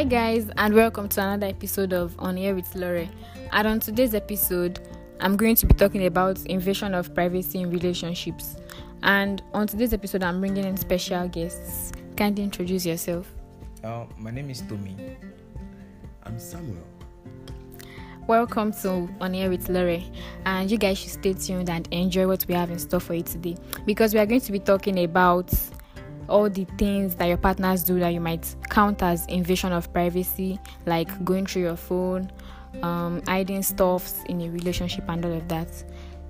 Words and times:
Hi, 0.00 0.04
guys, 0.04 0.48
and 0.56 0.72
welcome 0.74 1.10
to 1.10 1.20
another 1.20 1.48
episode 1.48 1.92
of 1.92 2.18
On 2.18 2.38
Air 2.38 2.54
with 2.54 2.74
Lore. 2.74 3.06
And 3.52 3.68
on 3.68 3.80
today's 3.80 4.14
episode, 4.14 4.80
I'm 5.20 5.36
going 5.36 5.56
to 5.56 5.66
be 5.66 5.74
talking 5.74 6.06
about 6.06 6.40
invasion 6.46 6.94
of 6.94 7.14
privacy 7.14 7.60
in 7.60 7.70
relationships. 7.70 8.56
And 9.02 9.42
on 9.52 9.66
today's 9.66 9.92
episode, 9.92 10.22
I'm 10.22 10.40
bringing 10.40 10.64
in 10.64 10.78
special 10.78 11.28
guests. 11.28 11.92
Kindly 12.16 12.44
introduce 12.44 12.86
yourself. 12.86 13.30
Uh, 13.84 14.06
my 14.16 14.30
name 14.30 14.48
is 14.48 14.62
Tommy. 14.62 14.96
I'm 16.22 16.38
Samuel. 16.38 16.86
Welcome 18.26 18.72
to 18.72 19.06
On 19.20 19.34
Air 19.34 19.50
with 19.50 19.68
Lore, 19.68 20.00
and 20.46 20.70
you 20.70 20.78
guys 20.78 20.96
should 20.96 21.10
stay 21.10 21.34
tuned 21.34 21.68
and 21.68 21.86
enjoy 21.92 22.26
what 22.26 22.46
we 22.48 22.54
have 22.54 22.70
in 22.70 22.78
store 22.78 23.00
for 23.00 23.12
you 23.12 23.22
today 23.22 23.54
because 23.84 24.14
we 24.14 24.20
are 24.20 24.24
going 24.24 24.40
to 24.40 24.52
be 24.52 24.60
talking 24.60 25.04
about 25.04 25.52
all 26.30 26.48
the 26.48 26.64
things 26.78 27.14
that 27.16 27.26
your 27.26 27.36
partners 27.36 27.82
do 27.82 27.98
that 27.98 28.14
you 28.14 28.20
might 28.20 28.54
count 28.70 29.02
as 29.02 29.26
invasion 29.26 29.72
of 29.72 29.92
privacy, 29.92 30.58
like 30.86 31.24
going 31.24 31.44
through 31.46 31.62
your 31.62 31.76
phone, 31.76 32.30
um, 32.82 33.20
hiding 33.26 33.62
stuffs 33.62 34.22
in 34.28 34.40
a 34.40 34.48
relationship, 34.48 35.04
and 35.08 35.24
all 35.24 35.32
of 35.32 35.48
that. 35.48 35.68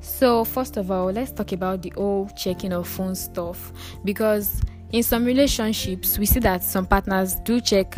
So, 0.01 0.45
first 0.45 0.77
of 0.79 0.91
all, 0.91 1.07
let's 1.13 1.31
talk 1.31 1.53
about 1.53 1.83
the 1.83 1.93
whole 1.95 2.29
checking 2.37 2.73
of 2.73 2.89
phone 2.89 3.15
stuff 3.15 3.73
because 4.05 4.63
in 4.93 5.03
some 5.03 5.25
relationships, 5.25 6.19
we 6.19 6.27
see 6.27 6.41
that 6.41 6.63
some 6.63 6.87
partners 6.87 7.35
do 7.37 7.61
check 7.61 7.97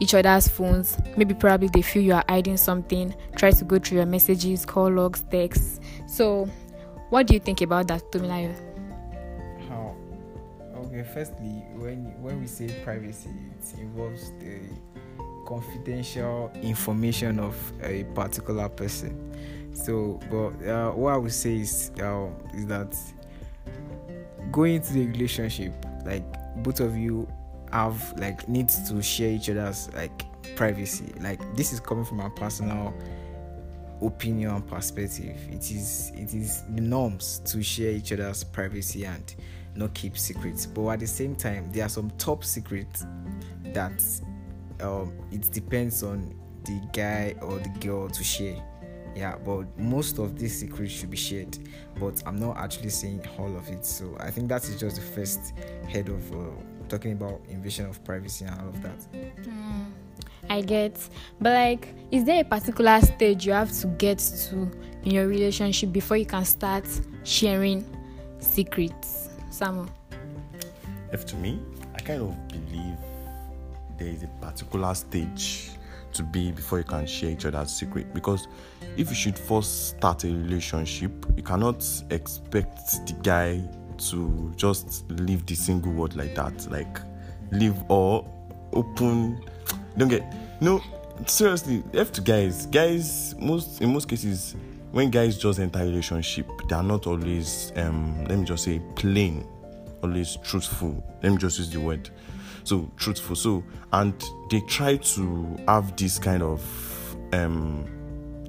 each 0.00 0.14
other's 0.14 0.48
phones. 0.48 0.96
Maybe 1.16 1.34
probably 1.34 1.68
they 1.68 1.82
feel 1.82 2.02
you 2.02 2.14
are 2.14 2.24
hiding 2.28 2.56
something, 2.56 3.14
try 3.36 3.50
to 3.50 3.64
go 3.64 3.78
through 3.78 3.98
your 3.98 4.06
messages, 4.06 4.64
call 4.64 4.90
logs, 4.90 5.24
texts. 5.30 5.80
So, 6.06 6.48
what 7.10 7.26
do 7.26 7.34
you 7.34 7.40
think 7.40 7.60
about 7.60 7.88
that, 7.88 8.10
Tomilayo? 8.12 8.71
Okay, 10.92 11.08
firstly, 11.14 11.64
when 11.74 12.14
when 12.20 12.38
we 12.38 12.46
say 12.46 12.68
privacy, 12.84 13.30
it 13.30 13.80
involves 13.80 14.30
the 14.32 14.60
confidential 15.46 16.52
information 16.62 17.38
of 17.38 17.56
a 17.82 18.04
particular 18.14 18.68
person. 18.68 19.32
So, 19.72 20.20
but 20.30 20.68
uh, 20.68 20.90
what 20.90 21.14
I 21.14 21.16
would 21.16 21.32
say 21.32 21.60
is 21.60 21.92
uh, 21.98 22.26
is 22.52 22.66
that 22.66 22.94
going 24.50 24.74
into 24.74 24.92
the 24.92 25.06
relationship, 25.06 25.72
like 26.04 26.24
both 26.62 26.80
of 26.80 26.94
you 26.94 27.26
have 27.72 28.12
like 28.18 28.46
needs 28.46 28.86
to 28.90 29.00
share 29.00 29.30
each 29.30 29.48
other's 29.48 29.90
like 29.94 30.26
privacy. 30.56 31.14
Like 31.22 31.40
this 31.56 31.72
is 31.72 31.80
coming 31.80 32.04
from 32.04 32.20
a 32.20 32.28
personal 32.28 32.92
opinion 34.02 34.60
perspective. 34.60 35.38
It 35.50 35.70
is 35.70 36.12
it 36.16 36.34
is 36.34 36.64
the 36.68 36.82
norms 36.82 37.40
to 37.46 37.62
share 37.62 37.92
each 37.92 38.12
other's 38.12 38.44
privacy 38.44 39.06
and 39.06 39.34
not 39.74 39.94
keep 39.94 40.16
secrets. 40.16 40.66
But 40.66 40.88
at 40.88 41.00
the 41.00 41.06
same 41.06 41.34
time, 41.34 41.70
there 41.72 41.86
are 41.86 41.88
some 41.88 42.10
top 42.18 42.44
secrets 42.44 43.06
that 43.72 44.02
um, 44.80 45.12
it 45.30 45.50
depends 45.50 46.02
on 46.02 46.34
the 46.64 46.80
guy 46.92 47.34
or 47.40 47.58
the 47.58 47.70
girl 47.80 48.08
to 48.08 48.24
share. 48.24 48.62
Yeah, 49.14 49.36
but 49.44 49.78
most 49.78 50.18
of 50.18 50.38
these 50.38 50.58
secrets 50.58 50.92
should 50.92 51.10
be 51.10 51.16
shared. 51.16 51.58
But 51.98 52.22
I'm 52.26 52.36
not 52.36 52.56
actually 52.56 52.88
saying 52.90 53.26
all 53.38 53.54
of 53.56 53.68
it. 53.68 53.84
So 53.84 54.16
I 54.18 54.30
think 54.30 54.48
that 54.48 54.64
is 54.64 54.78
just 54.80 54.96
the 54.96 55.02
first 55.02 55.52
head 55.88 56.08
of 56.08 56.32
uh, 56.32 56.50
talking 56.88 57.12
about 57.12 57.42
invasion 57.48 57.86
of 57.86 58.02
privacy 58.04 58.44
and 58.44 58.58
all 58.60 58.68
of 58.68 58.82
that. 58.82 58.98
Mm, 59.42 59.86
I 60.48 60.60
get, 60.62 60.96
but 61.40 61.52
like, 61.52 61.88
is 62.10 62.24
there 62.24 62.40
a 62.40 62.44
particular 62.44 63.00
stage 63.00 63.46
you 63.46 63.52
have 63.52 63.72
to 63.80 63.86
get 63.86 64.18
to 64.18 64.70
in 65.04 65.10
your 65.10 65.26
relationship 65.26 65.92
before 65.92 66.16
you 66.16 66.26
can 66.26 66.44
start 66.44 66.86
sharing 67.24 67.84
secrets? 68.40 69.28
Samuel. 69.52 69.88
If 71.12 71.26
to 71.26 71.36
me, 71.36 71.60
I 71.94 72.00
kind 72.00 72.22
of 72.22 72.48
believe 72.48 72.96
there 73.98 74.08
is 74.08 74.22
a 74.22 74.28
particular 74.40 74.94
stage 74.94 75.70
to 76.14 76.22
be 76.22 76.50
before 76.52 76.78
you 76.78 76.84
can 76.84 77.06
share 77.06 77.30
each 77.30 77.44
other's 77.44 77.70
secret. 77.70 78.12
Because 78.14 78.48
if 78.96 79.08
you 79.08 79.14
should 79.14 79.38
first 79.38 79.90
start 79.90 80.24
a 80.24 80.28
relationship 80.28 81.12
you 81.36 81.42
cannot 81.42 81.84
expect 82.10 83.06
the 83.06 83.14
guy 83.22 83.62
to 83.98 84.52
just 84.56 85.10
leave 85.10 85.44
the 85.46 85.54
single 85.54 85.92
word 85.92 86.16
like 86.16 86.34
that. 86.34 86.70
Like 86.70 86.98
leave 87.50 87.76
or 87.88 88.26
open. 88.72 89.44
Don't 89.96 90.08
get 90.08 90.24
no 90.60 90.82
seriously 91.26 91.82
left 91.92 92.14
to 92.14 92.20
guys. 92.20 92.66
Guys 92.66 93.34
most 93.38 93.80
in 93.80 93.92
most 93.92 94.08
cases 94.08 94.56
when 94.92 95.10
guys 95.10 95.36
just 95.36 95.58
enter 95.58 95.80
a 95.80 95.84
relationship 95.84 96.46
they 96.68 96.74
are 96.76 96.82
not 96.82 97.06
always 97.06 97.72
um 97.76 98.24
let 98.26 98.38
me 98.38 98.44
just 98.44 98.64
say 98.64 98.80
plain 98.94 99.46
always 100.02 100.36
truthful. 100.36 101.02
Let 101.22 101.32
me 101.32 101.38
just 101.38 101.58
use 101.58 101.70
the 101.70 101.80
word. 101.80 102.10
So 102.64 102.90
truthful. 102.96 103.36
So 103.36 103.64
and 103.92 104.14
they 104.50 104.60
try 104.62 104.96
to 104.96 105.56
have 105.68 105.96
this 105.96 106.18
kind 106.18 106.42
of 106.42 107.16
um 107.32 107.86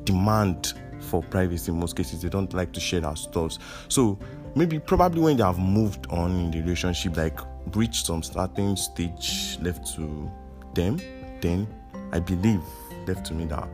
demand 0.03 0.73
for 0.99 1.21
privacy 1.23 1.71
in 1.71 1.79
most 1.79 1.95
cases. 1.95 2.21
They 2.21 2.29
don't 2.29 2.53
like 2.53 2.71
to 2.73 2.79
share 2.79 3.01
their 3.01 3.15
stuff 3.15 3.57
so 3.87 4.17
maybe 4.55 4.79
probably 4.79 5.21
when 5.21 5.37
they 5.37 5.43
have 5.43 5.59
moved 5.59 6.05
on 6.09 6.31
in 6.31 6.51
the 6.51 6.61
relationship 6.61 7.17
like 7.17 7.39
reached 7.75 8.05
some 8.05 8.21
starting 8.21 8.75
stage 8.75 9.57
left 9.61 9.95
to 9.95 10.31
them 10.73 10.99
then 11.41 11.67
i 12.11 12.19
believe 12.19 12.61
left 13.07 13.25
to 13.25 13.33
me 13.33 13.45
that 13.45 13.67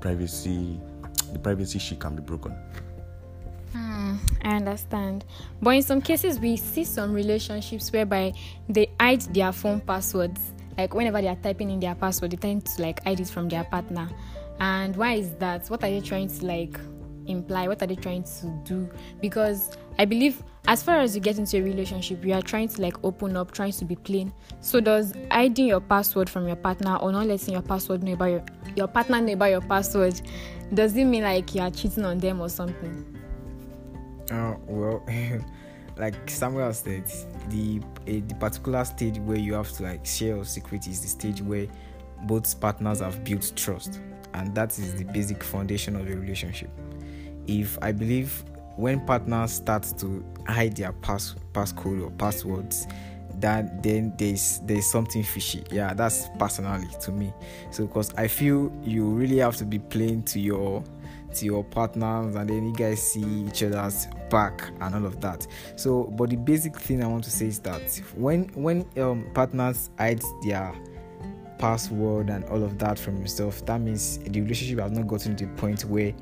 privacy 0.00 0.80
the 1.32 1.38
privacy 1.38 1.78
she 1.78 1.96
can 1.96 2.14
be 2.14 2.22
broken 2.22 2.54
Hmm, 3.72 4.16
I 4.42 4.56
understand. 4.56 5.24
But 5.62 5.70
in 5.70 5.82
some 5.82 6.00
cases, 6.00 6.40
we 6.40 6.56
see 6.56 6.84
some 6.84 7.12
relationships 7.12 7.92
whereby 7.92 8.32
they 8.68 8.90
hide 8.98 9.22
their 9.32 9.52
phone 9.52 9.80
passwords. 9.80 10.52
Like 10.76 10.94
whenever 10.94 11.20
they 11.20 11.28
are 11.28 11.36
typing 11.36 11.70
in 11.70 11.78
their 11.78 11.94
password, 11.94 12.32
they 12.32 12.36
tend 12.36 12.66
to 12.66 12.82
like 12.82 13.02
hide 13.04 13.20
it 13.20 13.28
from 13.28 13.48
their 13.48 13.64
partner. 13.64 14.08
And 14.58 14.96
why 14.96 15.14
is 15.14 15.34
that? 15.36 15.68
What 15.68 15.84
are 15.84 15.90
they 15.90 16.00
trying 16.00 16.28
to 16.28 16.46
like 16.46 16.78
imply? 17.26 17.68
What 17.68 17.82
are 17.82 17.86
they 17.86 17.96
trying 17.96 18.24
to 18.24 18.46
do? 18.64 18.88
Because 19.20 19.70
I 19.98 20.04
believe 20.04 20.42
as 20.66 20.82
far 20.82 20.98
as 21.00 21.14
you 21.14 21.20
get 21.20 21.38
into 21.38 21.58
a 21.58 21.62
relationship, 21.62 22.24
you 22.24 22.34
are 22.34 22.42
trying 22.42 22.68
to 22.68 22.82
like 22.82 22.96
open 23.04 23.36
up, 23.36 23.52
trying 23.52 23.72
to 23.72 23.84
be 23.84 23.96
plain. 23.96 24.32
So 24.60 24.80
does 24.80 25.14
hiding 25.30 25.66
your 25.66 25.80
password 25.80 26.28
from 26.28 26.46
your 26.46 26.56
partner 26.56 26.96
or 26.96 27.12
not 27.12 27.26
letting 27.26 27.54
your 27.54 27.62
password 27.62 28.02
know 28.02 28.12
about 28.12 28.30
your 28.30 28.44
your 28.76 28.86
partner 28.86 29.20
know 29.20 29.32
about 29.32 29.50
your 29.50 29.62
password, 29.62 30.20
does 30.72 30.96
it 30.96 31.04
mean 31.04 31.22
like 31.22 31.54
you 31.54 31.60
are 31.62 31.70
cheating 31.70 32.04
on 32.04 32.18
them 32.18 32.40
or 32.40 32.48
something? 32.48 33.04
Uh, 34.30 34.54
well, 34.66 35.04
like 35.96 36.14
Samuel 36.28 36.72
said, 36.72 37.04
the 37.48 37.80
uh, 38.02 38.20
the 38.26 38.34
particular 38.38 38.84
stage 38.84 39.18
where 39.18 39.38
you 39.38 39.54
have 39.54 39.70
to 39.72 39.82
like 39.82 40.06
share 40.06 40.36
your 40.36 40.44
secret 40.44 40.86
is 40.86 41.00
the 41.00 41.08
stage 41.08 41.42
where 41.42 41.66
both 42.22 42.60
partners 42.60 43.00
have 43.00 43.24
built 43.24 43.52
trust, 43.56 44.00
and 44.34 44.54
that 44.54 44.78
is 44.78 44.94
the 44.94 45.04
basic 45.04 45.42
foundation 45.42 45.96
of 45.96 46.08
a 46.08 46.16
relationship. 46.16 46.70
If 47.46 47.78
I 47.82 47.92
believe 47.92 48.44
when 48.76 49.04
partners 49.04 49.52
start 49.52 49.82
to 49.98 50.24
hide 50.46 50.76
their 50.76 50.92
pass 50.92 51.34
passcode 51.52 52.04
or 52.04 52.10
passwords, 52.12 52.86
that 53.40 53.82
then 53.82 54.12
there's 54.16 54.60
there's 54.64 54.86
something 54.86 55.22
fishy. 55.22 55.64
Yeah, 55.70 55.94
that's 55.94 56.28
personally 56.38 56.88
to 57.02 57.12
me. 57.12 57.32
So 57.70 57.86
because 57.86 58.14
I 58.14 58.28
feel 58.28 58.72
you 58.82 59.06
really 59.06 59.38
have 59.38 59.56
to 59.56 59.64
be 59.64 59.78
plain 59.78 60.22
to 60.24 60.40
your 60.40 60.84
to 61.34 61.44
your 61.44 61.64
partners 61.64 62.34
and 62.34 62.50
then 62.50 62.66
you 62.66 62.74
guys 62.74 63.00
see 63.00 63.44
each 63.46 63.62
other's 63.62 64.08
back 64.30 64.70
and 64.80 64.94
all 64.94 65.06
of 65.06 65.20
that 65.20 65.46
so 65.76 66.04
but 66.16 66.30
the 66.30 66.36
basic 66.36 66.76
thing 66.76 67.02
i 67.02 67.06
want 67.06 67.22
to 67.22 67.30
say 67.30 67.46
is 67.46 67.60
that 67.60 67.80
when 68.16 68.44
when 68.54 68.84
um, 68.98 69.28
partners 69.32 69.90
hide 69.98 70.20
their 70.42 70.74
password 71.58 72.30
and 72.30 72.44
all 72.46 72.62
of 72.62 72.78
that 72.78 72.98
from 72.98 73.16
yourself 73.18 73.64
that 73.66 73.80
means 73.80 74.18
the 74.18 74.40
relationship 74.40 74.80
has 74.80 74.90
not 74.92 75.06
gotten 75.06 75.36
to 75.36 75.46
the 75.46 75.52
point 75.52 75.84
where 75.84 76.12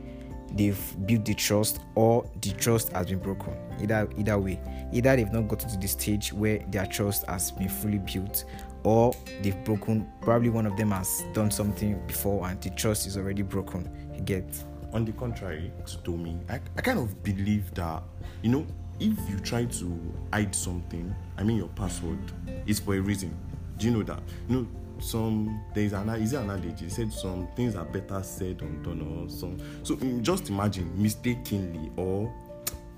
they've 0.53 1.06
built 1.06 1.25
the 1.25 1.34
trust 1.34 1.81
or 1.94 2.28
the 2.41 2.53
trust 2.53 2.92
has 2.92 3.06
been 3.06 3.19
broken. 3.19 3.54
Either 3.81 4.09
either 4.16 4.38
way 4.38 4.60
either 4.92 5.16
they've 5.16 5.32
not 5.32 5.48
gotten 5.48 5.69
to 5.69 5.76
the 5.76 5.86
stage 5.88 6.32
where 6.32 6.59
their 6.70 6.86
trust 6.86 7.26
has 7.26 7.50
been 7.53 7.69
fully 7.69 7.98
built 7.98 8.44
or 8.84 9.12
they've 9.43 9.62
broken 9.64 10.06
probably 10.20 10.49
one 10.49 10.67
of 10.67 10.76
them 10.76 10.90
has 10.90 11.25
done 11.32 11.50
something 11.50 12.00
before 12.06 12.46
and 12.49 12.61
the 12.62 12.70
trust 12.70 13.06
is 13.06 13.17
already 13.17 13.43
broken. 13.43 13.88
You 14.14 14.20
get? 14.22 14.64
On 14.93 15.05
the 15.05 15.12
contrary 15.12 15.70
to 16.05 16.17
me 16.17 16.38
I, 16.49 16.61
I 16.76 16.81
kind 16.81 16.99
of 16.99 17.22
believe 17.22 17.75
that 17.75 18.02
you 18.43 18.50
know 18.50 18.67
if 18.99 19.19
you 19.28 19.38
try 19.40 19.64
to 19.64 20.14
hide 20.32 20.52
something 20.55 21.14
i 21.37 21.43
mean 21.44 21.58
your 21.58 21.69
password 21.69 22.19
is 22.67 22.81
for 22.81 22.94
a 22.94 23.00
reason. 23.00 23.37
Do 23.76 23.87
you 23.87 23.93
know 23.93 24.02
that? 24.02 24.20
You 24.49 24.56
know 24.56 24.69
some 25.00 25.60
there 25.74 25.84
is 25.84 25.92
an 25.92 26.08
is 26.10 26.32
it 26.32 26.38
an 26.38 26.50
adage 26.50 26.80
he 26.80 26.88
said 26.88 27.12
some 27.12 27.48
things 27.54 27.76
are 27.76 27.84
better 27.84 28.22
said 28.22 28.58
than 28.58 28.82
done 28.82 29.00
or 29.00 29.28
some. 29.28 29.58
So 29.82 29.96
just 30.20 30.48
imagine 30.48 30.90
mistakenly 31.00 31.90
or 31.96 32.32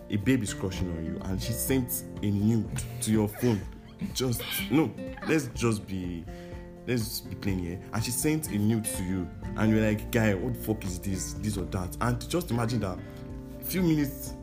a 0.09 0.17
baby 0.17 0.43
is 0.43 0.55
crushing 0.55 0.91
on 0.97 1.05
you 1.05 1.21
and 1.25 1.41
she 1.41 1.53
sent 1.53 2.05
a 2.23 2.27
nude 2.31 2.83
to 3.03 3.13
your 3.13 3.29
phone. 3.29 3.61
Just 4.15 4.43
no 4.71 4.91
let's 5.29 5.49
just 5.49 5.87
be 5.87 6.25
let's 6.87 7.21
be 7.21 7.35
plain 7.37 7.59
here. 7.59 7.81
And 7.93 8.03
she 8.03 8.11
sent 8.11 8.49
a 8.49 8.59
nude 8.59 8.85
to 8.85 9.03
you 9.03 9.29
and 9.57 9.71
you're 9.71 9.87
like 9.87 10.11
guy 10.11 10.35
what 10.35 10.55
the 10.55 10.61
fuck 10.61 10.85
is 10.85 10.99
this? 10.99 11.35
This 11.35 11.57
or 11.57 11.65
that? 11.67 11.97
And 12.01 12.29
just 12.29 12.51
imagine 12.51 12.81
that 12.81 12.99
few 13.63 13.83
minutes 13.83 14.35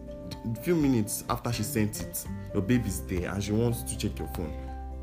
few 0.61 0.75
minutes 0.75 1.23
after 1.29 1.51
she 1.51 1.63
sent 1.63 2.01
it 2.01 2.25
your 2.53 2.61
baby's 2.61 3.01
there 3.01 3.31
and 3.31 3.43
she 3.43 3.51
wants 3.51 3.83
to 3.83 3.97
check 3.97 4.17
your 4.19 4.27
phone 4.29 4.53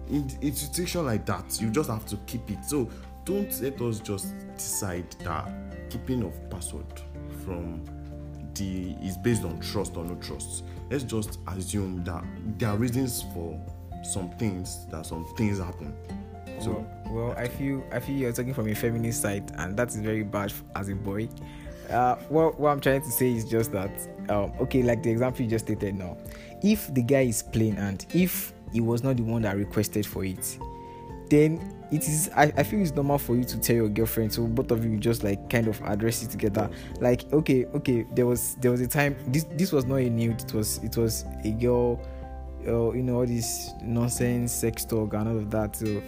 in, 0.09 0.31
in 0.41 0.55
situation 0.55 1.07
like 1.07 1.25
that 1.27 1.61
you 1.61 1.71
just 1.71 1.89
have 1.89 2.05
to 2.07 2.17
keep 2.27 2.51
it 2.51 2.65
so 2.65 2.89
don't 3.25 3.61
let 3.63 3.81
us 3.81 4.01
just 4.01 4.35
decide 4.57 5.11
that 5.21 5.51
keeping 5.91 6.23
of 6.23 6.51
password 6.51 6.87
from 7.45 7.85
the 8.55 8.93
is 9.03 9.17
based 9.17 9.45
on 9.45 9.59
trust 9.61 9.97
or 9.97 10.05
no 10.05 10.15
trust. 10.17 10.65
Let's 10.91 11.05
just 11.05 11.39
assume 11.47 12.05
that 12.05 12.25
there 12.59 12.71
are 12.71 12.77
reasons 12.77 13.25
for 13.35 13.61
some 14.03 14.31
things 14.33 14.87
that 14.91 15.07
some 15.07 15.25
things 15.37 15.59
happen. 15.59 15.95
So 16.61 16.87
well, 17.07 17.29
well, 17.29 17.35
I 17.37 17.49
feel 17.49 17.85
I 17.93 18.01
feel 18.01 18.17
you're 18.17 18.33
talking 18.33 18.55
from 18.55 18.69
a 18.69 18.75
feminist 18.75 19.23
side, 19.23 19.51
and 19.57 19.77
that 19.77 19.89
is 19.89 19.97
very 19.97 20.23
bad 20.23 20.53
as 20.77 20.89
a 20.89 20.95
boy. 20.95 21.29
Uh, 21.91 22.17
well, 22.31 22.55
what 22.57 22.71
I'm 22.71 22.81
trying 22.81 23.03
to 23.03 23.11
say 23.11 23.33
is 23.33 23.45
just 23.45 23.71
that, 23.73 23.91
um, 24.31 24.53
okay, 24.59 24.83
like 24.83 25.03
the 25.03 25.11
example 25.11 25.45
you 25.45 25.51
just 25.51 25.67
stated 25.67 25.95
now, 25.95 26.17
if 26.63 26.93
the 26.95 27.03
guy 27.03 27.23
is 27.23 27.43
plain 27.43 27.77
and 27.77 28.07
if 28.15 28.55
he 28.75 28.81
was 28.81 29.03
not 29.03 29.17
the 29.17 29.23
one 29.23 29.43
that 29.43 29.57
requested 29.57 30.05
for 30.05 30.25
it, 30.25 30.59
then 31.31 31.75
it 31.91 32.03
is 32.09 32.29
I, 32.37 32.53
I 32.57 32.63
feel 32.65 32.81
it's 32.83 32.93
normal 32.93 33.19
for 33.19 33.37
you 33.37 33.45
to 33.45 33.59
tell 33.59 33.77
your 33.77 33.89
girlfriend 33.89 34.33
so 34.33 34.47
both 34.47 34.71
of 34.73 34.85
you 34.85 34.99
just 34.99 35.23
like 35.23 35.49
kind 35.49 35.69
of 35.69 35.81
address 35.83 36.23
it 36.23 36.31
together. 36.31 36.69
Like 37.01 37.33
okay 37.33 37.65
okay 37.67 38.05
there 38.15 38.27
was 38.27 38.57
there 38.57 38.71
was 38.71 38.81
a 38.81 38.89
time 38.89 39.17
this 39.29 39.45
this 39.53 39.73
was 39.73 39.87
not 39.87 39.97
a 39.97 40.11
nude 40.11 40.43
it 40.43 40.53
was 40.53 40.79
it 40.83 40.97
was 40.97 41.25
a 41.45 41.53
girl 41.53 42.01
uh, 42.67 42.93
you 42.93 43.03
know 43.03 43.17
all 43.17 43.27
this 43.27 43.71
nonsense 43.83 44.53
sex 44.53 44.85
talk 44.85 45.15
and 45.15 45.29
all 45.29 45.39
of 45.39 45.51
that. 45.51 45.77
So 45.77 46.03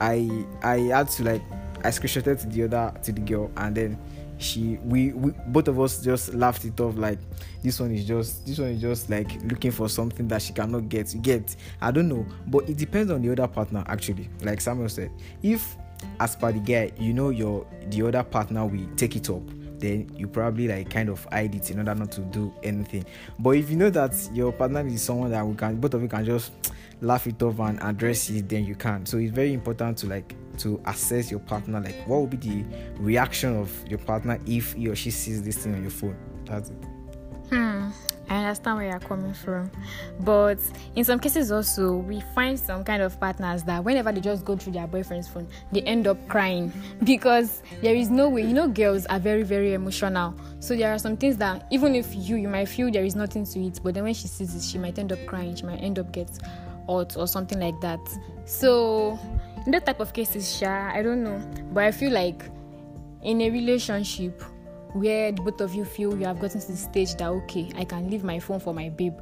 i 0.00 0.46
i 0.62 0.78
had 0.78 1.08
to 1.08 1.24
like 1.24 1.42
i 1.84 1.88
screenshotted 1.88 2.40
to 2.40 2.46
the 2.46 2.64
other 2.64 2.92
to 3.02 3.12
the 3.12 3.20
girl 3.20 3.50
and 3.56 3.76
then 3.76 3.98
she 4.42 4.78
we, 4.84 5.12
we 5.12 5.32
both 5.46 5.68
of 5.68 5.80
us 5.80 6.02
just 6.02 6.34
laughed 6.34 6.64
it 6.64 6.78
off 6.80 6.96
like 6.96 7.18
this 7.62 7.78
one 7.80 7.92
is 7.92 8.04
just 8.04 8.46
this 8.46 8.58
one 8.58 8.68
is 8.68 8.80
just 8.80 9.08
like 9.10 9.30
looking 9.44 9.70
for 9.70 9.88
something 9.88 10.28
that 10.28 10.42
she 10.42 10.52
cannot 10.52 10.88
get. 10.88 11.14
You 11.14 11.20
get? 11.20 11.56
I 11.80 11.90
don't 11.90 12.08
know. 12.08 12.26
But 12.46 12.68
it 12.68 12.76
depends 12.76 13.10
on 13.10 13.22
the 13.22 13.30
other 13.32 13.48
partner 13.48 13.84
actually. 13.86 14.28
Like 14.42 14.60
samuel 14.60 14.88
said 14.88 15.10
if 15.42 15.76
as 16.18 16.34
per 16.34 16.50
the 16.52 16.58
guy 16.58 16.90
you 16.98 17.12
know 17.12 17.30
your 17.30 17.66
the 17.88 18.02
other 18.02 18.24
partner 18.24 18.66
will 18.66 18.86
take 18.96 19.14
it 19.14 19.30
up 19.30 19.42
then 19.78 20.08
you 20.16 20.28
probably 20.28 20.68
like 20.68 20.88
kind 20.88 21.08
of 21.08 21.24
hide 21.32 21.54
it 21.54 21.70
in 21.70 21.78
order 21.78 21.94
not 21.94 22.12
to 22.12 22.20
do 22.20 22.54
anything. 22.62 23.04
But 23.38 23.50
if 23.50 23.68
you 23.68 23.76
know 23.76 23.90
that 23.90 24.14
your 24.32 24.52
partner 24.52 24.86
is 24.86 25.02
someone 25.02 25.30
that 25.32 25.44
we 25.44 25.54
can 25.54 25.76
both 25.80 25.94
of 25.94 26.02
you 26.02 26.08
can 26.08 26.24
just 26.24 26.52
laugh 27.00 27.26
it 27.26 27.42
off 27.42 27.58
and 27.58 27.82
address 27.82 28.30
it 28.30 28.48
then 28.48 28.64
you 28.64 28.76
can. 28.76 29.04
So 29.04 29.18
it's 29.18 29.32
very 29.32 29.52
important 29.52 29.98
to 29.98 30.06
like 30.06 30.34
to 30.58 30.80
assess 30.86 31.30
your 31.30 31.40
partner 31.40 31.80
like 31.80 31.96
what 32.06 32.20
would 32.20 32.30
be 32.30 32.36
the 32.36 32.64
reaction 32.98 33.56
of 33.56 33.70
your 33.88 33.98
partner 33.98 34.38
if 34.46 34.74
he 34.74 34.88
or 34.88 34.94
she 34.94 35.10
sees 35.10 35.42
this 35.42 35.58
thing 35.58 35.74
on 35.74 35.82
your 35.82 35.90
phone 35.90 36.16
that's 36.44 36.70
it 36.70 36.84
Hmm, 37.52 37.90
I 38.30 38.36
understand 38.38 38.78
where 38.78 38.88
you're 38.88 38.98
coming 38.98 39.34
from. 39.34 39.70
But 40.20 40.58
in 40.96 41.04
some 41.04 41.18
cases, 41.18 41.52
also, 41.52 41.96
we 41.96 42.22
find 42.34 42.58
some 42.58 42.82
kind 42.82 43.02
of 43.02 43.20
partners 43.20 43.62
that 43.64 43.84
whenever 43.84 44.10
they 44.10 44.22
just 44.22 44.46
go 44.46 44.56
through 44.56 44.72
their 44.72 44.86
boyfriend's 44.86 45.28
phone, 45.28 45.46
they 45.70 45.82
end 45.82 46.06
up 46.06 46.16
crying 46.28 46.72
because 47.04 47.62
there 47.82 47.94
is 47.94 48.08
no 48.08 48.30
way. 48.30 48.40
You 48.40 48.54
know, 48.54 48.68
girls 48.68 49.04
are 49.04 49.18
very, 49.18 49.42
very 49.42 49.74
emotional. 49.74 50.34
So 50.60 50.74
there 50.74 50.94
are 50.94 50.98
some 50.98 51.14
things 51.14 51.36
that 51.36 51.66
even 51.70 51.94
if 51.94 52.14
you, 52.14 52.36
you 52.36 52.48
might 52.48 52.70
feel 52.70 52.90
there 52.90 53.04
is 53.04 53.16
nothing 53.16 53.44
to 53.44 53.66
it, 53.66 53.80
but 53.84 53.92
then 53.92 54.04
when 54.04 54.14
she 54.14 54.28
sees 54.28 54.54
it, 54.54 54.62
she 54.62 54.78
might 54.78 54.98
end 54.98 55.12
up 55.12 55.18
crying. 55.26 55.54
She 55.54 55.64
might 55.64 55.82
end 55.82 55.98
up 55.98 56.10
get 56.10 56.30
hurt 56.88 57.18
or 57.18 57.28
something 57.28 57.60
like 57.60 57.78
that. 57.82 58.00
So 58.46 59.18
that 59.66 59.86
type 59.86 60.00
of 60.00 60.12
cases, 60.12 60.58
Sha, 60.58 60.90
I 60.92 61.02
don't 61.02 61.22
know. 61.22 61.40
But 61.72 61.84
I 61.84 61.92
feel 61.92 62.12
like 62.12 62.44
in 63.22 63.40
a 63.40 63.50
relationship, 63.50 64.42
where 64.94 65.32
both 65.32 65.60
of 65.60 65.74
you 65.74 65.84
feel 65.84 66.16
you 66.16 66.26
have 66.26 66.38
gotten 66.38 66.60
to 66.60 66.66
the 66.66 66.76
stage 66.76 67.14
that 67.14 67.28
okay 67.28 67.70
i 67.76 67.84
can 67.84 68.10
leave 68.10 68.22
my 68.24 68.38
phone 68.38 68.60
for 68.60 68.74
my 68.74 68.88
babe 68.90 69.14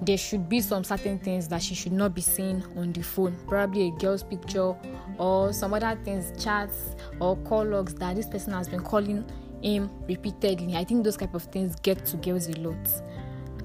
there 0.00 0.16
should 0.16 0.48
be 0.48 0.60
some 0.60 0.82
certain 0.82 1.18
things 1.18 1.48
that 1.48 1.62
she 1.62 1.74
should 1.74 1.92
not 1.92 2.14
be 2.14 2.20
seeing 2.20 2.62
on 2.76 2.92
the 2.92 3.02
phone. 3.02 3.36
Probably 3.46 3.88
a 3.88 3.90
girl's 3.92 4.22
picture 4.22 4.74
or 5.18 5.52
some 5.52 5.74
other 5.74 5.98
things 6.04 6.32
chats 6.42 6.94
or 7.20 7.36
call 7.38 7.64
logs 7.64 7.94
that 7.94 8.16
this 8.16 8.26
person 8.26 8.52
has 8.52 8.68
been 8.68 8.82
calling 8.82 9.24
him 9.62 9.90
repeatedly. 10.06 10.76
I 10.76 10.84
think 10.84 11.04
those 11.04 11.16
type 11.16 11.34
of 11.34 11.42
things 11.44 11.74
get 11.76 12.04
to 12.06 12.16
girls 12.16 12.48
a 12.48 12.52
lot. 12.60 12.76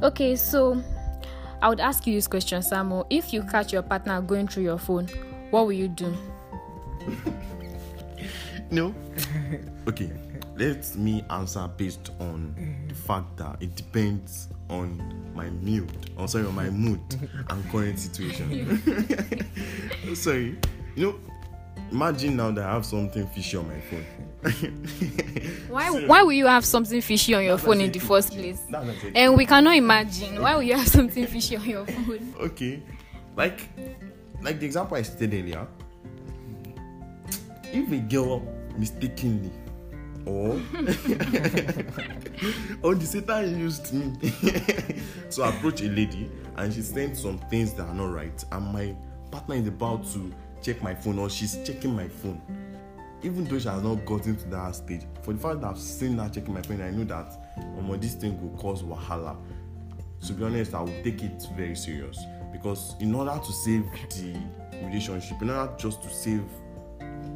Okay 0.01 0.35
so 0.35 0.81
i 1.61 1.69
would 1.69 1.79
ask 1.79 2.05
you 2.05 2.13
this 2.13 2.27
question 2.27 2.61
samuel 2.61 3.07
if 3.09 3.31
you 3.31 3.41
catch 3.43 3.71
your 3.71 3.83
partner 3.83 4.19
going 4.21 4.47
through 4.47 4.63
your 4.63 4.77
phone 4.77 5.07
what 5.53 5.65
will 5.67 5.73
you 5.73 5.87
do? 5.87 6.13
No. 8.71 8.93
Okay 9.87 10.09
let 10.55 10.95
me 10.95 11.23
answer 11.29 11.67
based 11.77 12.11
on 12.19 12.55
the 12.87 12.93
fact 12.95 13.35
that 13.37 13.57
it 13.61 13.75
depends 13.75 14.49
on 14.69 15.01
my 15.35 15.49
mood 15.49 15.91
or 16.15 16.27
sorry 16.27 16.45
on 16.45 16.55
my 16.55 16.69
mood 16.69 17.01
and 17.49 17.71
current 17.71 17.99
situation. 17.99 18.79
Sorry 20.15 20.55
you 20.95 21.07
know 21.07 21.19
imagine 21.91 22.35
now 22.35 22.51
that 22.51 22.63
i 22.65 22.73
have 22.73 22.85
something 22.85 23.27
fishy 23.27 23.57
on 23.57 23.67
my 23.67 23.81
phone. 23.81 24.05
Why 25.69 25.89
why 26.05 26.21
will 26.23 26.33
you 26.33 26.45
have 26.47 26.65
something 26.65 27.01
fishy 27.01 27.33
on 27.33 27.43
your 27.43 27.57
That's 27.57 27.65
phone 27.65 27.81
in 27.81 27.91
the 27.91 27.99
first 27.99 28.31
place? 28.31 28.61
That's 28.69 28.85
what 28.85 28.95
I 28.95 28.99
said. 28.99 29.11
and 29.15 29.35
we 29.35 29.45
cannot 29.45 29.75
imagine. 29.75 30.41
Why 30.41 30.55
will 30.55 30.63
you 30.63 30.75
have 30.77 30.87
something 30.87 31.25
fishy 31.27 31.57
on 31.57 31.65
your 31.65 31.85
phone? 31.85 32.33
Okay 32.39 32.81
like 33.35 33.67
like 34.43 34.59
the 34.59 34.65
example 34.65 34.97
i 34.97 35.01
stated 35.01 35.33
earlier 35.33 35.67
if 37.71 37.91
a 37.91 37.97
girl 37.97 38.41
mistakenly 38.77 39.51
or 40.25 40.51
or 42.83 42.95
the 42.95 43.05
satan 43.05 43.59
used 43.59 43.93
me 43.93 44.11
to 45.29 45.43
approach 45.43 45.81
a 45.81 45.87
lady 45.89 46.29
and 46.57 46.73
she 46.73 46.81
sent 46.81 47.17
some 47.17 47.37
things 47.49 47.73
that 47.73 47.87
are 47.87 47.93
not 47.93 48.11
right 48.13 48.43
and 48.51 48.65
my 48.73 48.95
partner 49.31 49.55
is 49.55 49.67
about 49.67 50.05
to 50.05 50.31
check 50.61 50.81
my 50.81 50.93
phone 50.93 51.19
or 51.19 51.29
she's 51.29 51.57
checking 51.63 51.95
my 51.95 52.07
phone 52.07 52.41
even 53.21 53.43
though 53.45 53.57
she 53.57 53.67
has 53.67 53.81
not 53.81 54.05
gotten 54.05 54.35
to 54.35 54.47
that 54.49 54.75
stage 54.75 55.01
for 55.21 55.33
the 55.33 55.39
fact 55.39 55.61
that 55.61 55.67
i've 55.67 55.79
seen 55.79 56.17
her 56.17 56.29
checking 56.29 56.53
my 56.53 56.61
phone 56.61 56.81
i 56.81 56.89
know 56.89 57.03
that 57.03 57.53
omo 57.77 57.99
this 57.99 58.15
thing 58.15 58.39
will 58.41 58.57
cause 58.57 58.83
wahala. 58.83 59.35
To 60.25 60.33
be 60.33 60.43
honest 60.45 60.73
i 60.73 60.81
will 60.81 61.03
take 61.03 61.21
it 61.21 61.43
very 61.57 61.75
serious 61.75 62.17
because 62.53 62.95
in 63.01 63.13
order 63.13 63.37
to 63.43 63.51
save 63.51 63.85
the 64.11 64.35
relationship 64.85 65.41
in 65.41 65.49
order 65.49 65.73
just 65.77 66.01
to 66.03 66.09
save 66.09 66.43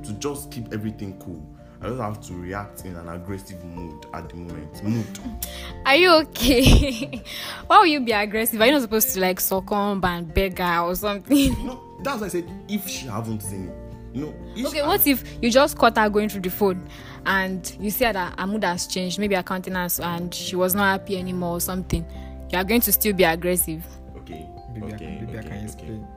to 0.03 0.13
just 0.19 0.49
keep 0.51 0.71
everything 0.71 1.17
cool 1.19 1.43
i 1.81 1.87
just 1.87 1.99
have 1.99 2.21
to 2.21 2.33
react 2.35 2.85
in 2.85 2.95
an 2.95 3.09
aggressive 3.09 3.61
mood 3.65 4.05
at 4.13 4.29
the 4.29 4.35
moment. 4.35 4.83
Mood. 4.83 5.19
Are 5.85 5.95
you 5.95 6.11
okay? 6.21 7.23
Why 7.67 7.77
will 7.79 7.85
you 7.87 7.99
be 8.01 8.11
aggressive? 8.11 8.59
Are 8.61 8.65
you 8.65 8.71
not 8.73 8.81
supposed 8.81 9.13
to 9.13 9.19
like 9.19 9.39
succumb 9.39 10.03
and 10.03 10.33
beg 10.33 10.57
her 10.59 10.79
or 10.81 10.95
something? 10.95 11.53
Know 11.65 11.83
that's 12.03 12.21
why 12.21 12.27
i 12.27 12.29
said 12.29 12.49
if 12.69 12.87
she 12.87 13.07
haven't 13.07 13.41
seen 13.41 13.69
it 13.69 13.75
you 14.15 14.21
know 14.25 14.33
if 14.55 14.67
okay 14.67 14.81
I- 14.81 14.87
what 14.87 15.05
if 15.07 15.23
you 15.41 15.49
just 15.49 15.77
caught 15.77 15.97
her 15.97 16.09
going 16.09 16.29
through 16.29 16.41
the 16.41 16.49
phone 16.51 16.87
and 17.25 17.75
you 17.79 17.89
see 17.91 18.05
that 18.11 18.39
her 18.39 18.47
mood 18.47 18.63
has 18.63 18.87
changed 18.87 19.17
maybe 19.19 19.35
her 19.35 19.43
countenance 19.43 19.99
and 19.99 20.33
she 20.33 20.55
was 20.55 20.75
not 20.75 20.99
happy 20.99 21.17
anymore 21.17 21.57
or 21.57 21.59
something 21.61 22.05
you 22.51 22.57
are 22.57 22.63
going 22.63 22.79
to 22.81 22.91
still 22.93 23.13
be 23.13 23.23
aggressive. 23.23 23.85
Okay 24.17 24.47
Baby, 24.79 24.93
okay 24.93 25.17
I, 25.17 25.25
baby, 25.25 25.37
I 25.37 25.39
okay, 25.39 25.47
can 25.49 25.57
okay. 25.57 25.63
explain. 25.63 26.07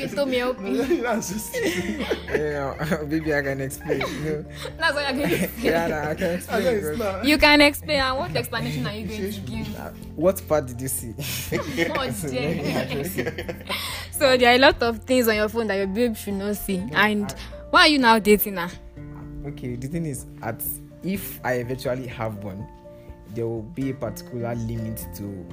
you 0.00 0.08
told 0.08 0.28
me 0.28 0.36
help 0.36 0.60
me 0.60 0.76
that's 1.00 1.32
just 1.32 1.56
yeah, 1.56 3.02
baby, 3.08 3.34
I 3.34 3.42
can 3.42 3.60
explain. 3.62 4.00
You 4.00 4.20
know? 4.24 4.44
that's 4.78 4.94
what 4.94 5.02
you're 5.16 5.26
going 5.26 5.28
to 5.30 5.48
say 5.48 5.50
Yeah, 5.58 5.86
nah, 5.88 6.10
I 6.10 6.14
can 6.14 6.30
explain. 6.34 6.66
I 6.66 6.70
know 6.70 7.18
it's 7.18 7.28
you 7.28 7.38
can 7.38 7.60
explain 7.60 8.00
and 8.00 8.16
what 8.18 8.36
explanation 8.36 8.86
are 8.86 8.94
you 8.94 9.06
going 9.08 9.32
to 9.32 9.40
give 9.40 9.66
what 10.14 10.40
part 10.46 10.66
did 10.66 10.80
you 10.80 10.86
see? 10.86 11.14
Oh, 11.98 12.10
So, 12.12 12.28
dear. 12.28 12.48
let 12.48 12.56
me 12.64 12.72
address 12.72 13.16
it. 13.16 13.66
so 14.12 14.36
there 14.36 14.52
are 14.52 14.54
a 14.54 14.58
lot 14.58 14.80
of 14.84 14.98
things 15.00 15.26
on 15.26 15.34
your 15.34 15.48
phone 15.48 15.66
that 15.66 15.76
your 15.78 15.88
babe 15.88 16.14
should 16.14 16.34
not 16.34 16.54
see 16.54 16.80
and 16.92 17.34
why 17.70 17.80
are 17.80 17.88
you 17.88 17.98
now 17.98 18.20
dating 18.20 18.56
her 18.56 18.70
okay 19.46 19.74
the 19.74 19.88
thing 19.88 20.06
is 20.06 20.26
at 20.42 20.62
if 21.02 21.40
i 21.44 21.54
eventually 21.54 22.06
have 22.06 22.36
one 22.44 22.64
there 23.34 23.48
will 23.48 23.62
be 23.62 23.90
a 23.90 23.94
particular 23.94 24.54
limit 24.54 25.04
to 25.12 25.44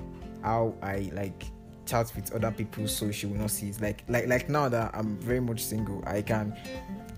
how 0.44 0.72
i 0.84 1.10
like 1.14 1.46
chat 1.92 2.12
with 2.16 2.34
other 2.34 2.52
people 2.52 2.88
so 2.88 3.12
she 3.12 3.26
will 3.26 3.38
not 3.38 3.52
see 3.52 3.70
it. 3.70 3.82
Like 3.82 4.04
like 4.08 4.28
like 4.28 4.50
now 4.50 4.70
that 4.70 4.92
i'm 4.94 5.18
very 5.18 5.40
much 5.40 5.62
single 5.64 6.04
i 6.08 6.22
can 6.22 6.56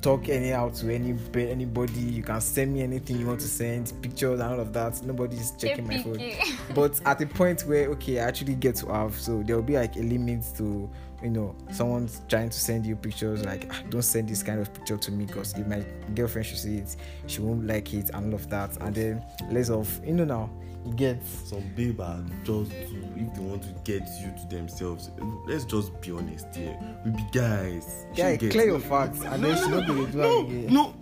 talk 0.04 0.28
anyhow 0.28 0.70
to 0.70 0.94
any 0.94 1.18
anybody. 1.34 2.02
You 2.02 2.24
can 2.24 2.42
send 2.42 2.74
me 2.74 2.82
anything 2.82 3.18
you 3.20 3.26
want 3.26 3.40
to 3.40 3.48
send 3.48 3.94
pictures 4.02 4.42
and 4.42 4.54
all 4.54 4.60
of 4.60 4.74
that. 4.74 5.02
Nobody's 5.02 5.52
checking 5.52 5.88
my 5.88 6.04
phone. 6.04 6.20
But 6.76 7.00
at 7.06 7.22
a 7.22 7.26
point 7.26 7.62
where 7.62 7.88
okay 7.92 8.20
i 8.20 8.24
actually 8.28 8.56
get 8.56 8.76
to 8.78 8.88
have 8.88 9.18
so 9.18 9.42
there 9.44 9.56
will 9.56 9.64
be 9.64 9.78
like 9.78 9.96
a 9.96 10.02
limit 10.02 10.44
to 10.58 10.90
you 11.24 11.30
know 11.30 11.56
someone's 11.72 12.22
trying 12.28 12.50
to 12.50 12.60
send 12.60 12.86
you 12.86 12.98
pictures 12.98 13.46
like 13.46 13.68
"Ah, 13.72 13.82
don't 13.90 14.02
send 14.02 14.28
this 14.28 14.44
kind 14.44 14.60
of 14.60 14.74
picture 14.74 14.98
to 14.98 15.12
me 15.12 15.26
because 15.26 15.58
if 15.58 15.66
my 15.68 15.82
girlfriend 16.14 16.46
should 16.48 16.58
see 16.58 16.78
it 16.78 16.96
she 17.28 17.40
won't 17.42 17.66
like 17.66 17.94
it 17.94 18.10
and 18.14 18.26
all 18.26 18.34
of 18.34 18.50
that. 18.50 18.76
And 18.82 18.94
then 18.94 19.24
less 19.50 19.70
of 19.70 19.88
you 20.06 20.14
know 20.14 20.26
now 20.26 20.50
you 20.86 20.94
get 20.94 21.24
some 21.26 21.64
babe 21.76 22.00
are 22.02 22.24
just 22.44 22.72
to 22.72 23.04
if 23.16 23.34
they 23.34 23.42
want 23.42 23.62
to 23.64 23.70
get 23.84 24.08
you 24.22 24.32
to 24.40 24.48
themselves 24.56 25.12
let's 25.48 25.66
just 25.66 26.00
be 26.02 26.12
honest 26.12 26.48
here 26.56 26.78
we 27.06 27.12
be 27.12 27.26
guys 27.32 28.06
get- 28.16 28.40
clear 28.40 28.66
your 28.68 28.80
facts 28.80 29.22
and 29.24 29.44
then 29.44 29.56
she 29.58 29.70
not 29.70 29.88
be 29.88 30.06
the 30.06 30.18
no 30.18 30.46
again 30.46 30.74
no 30.74 30.94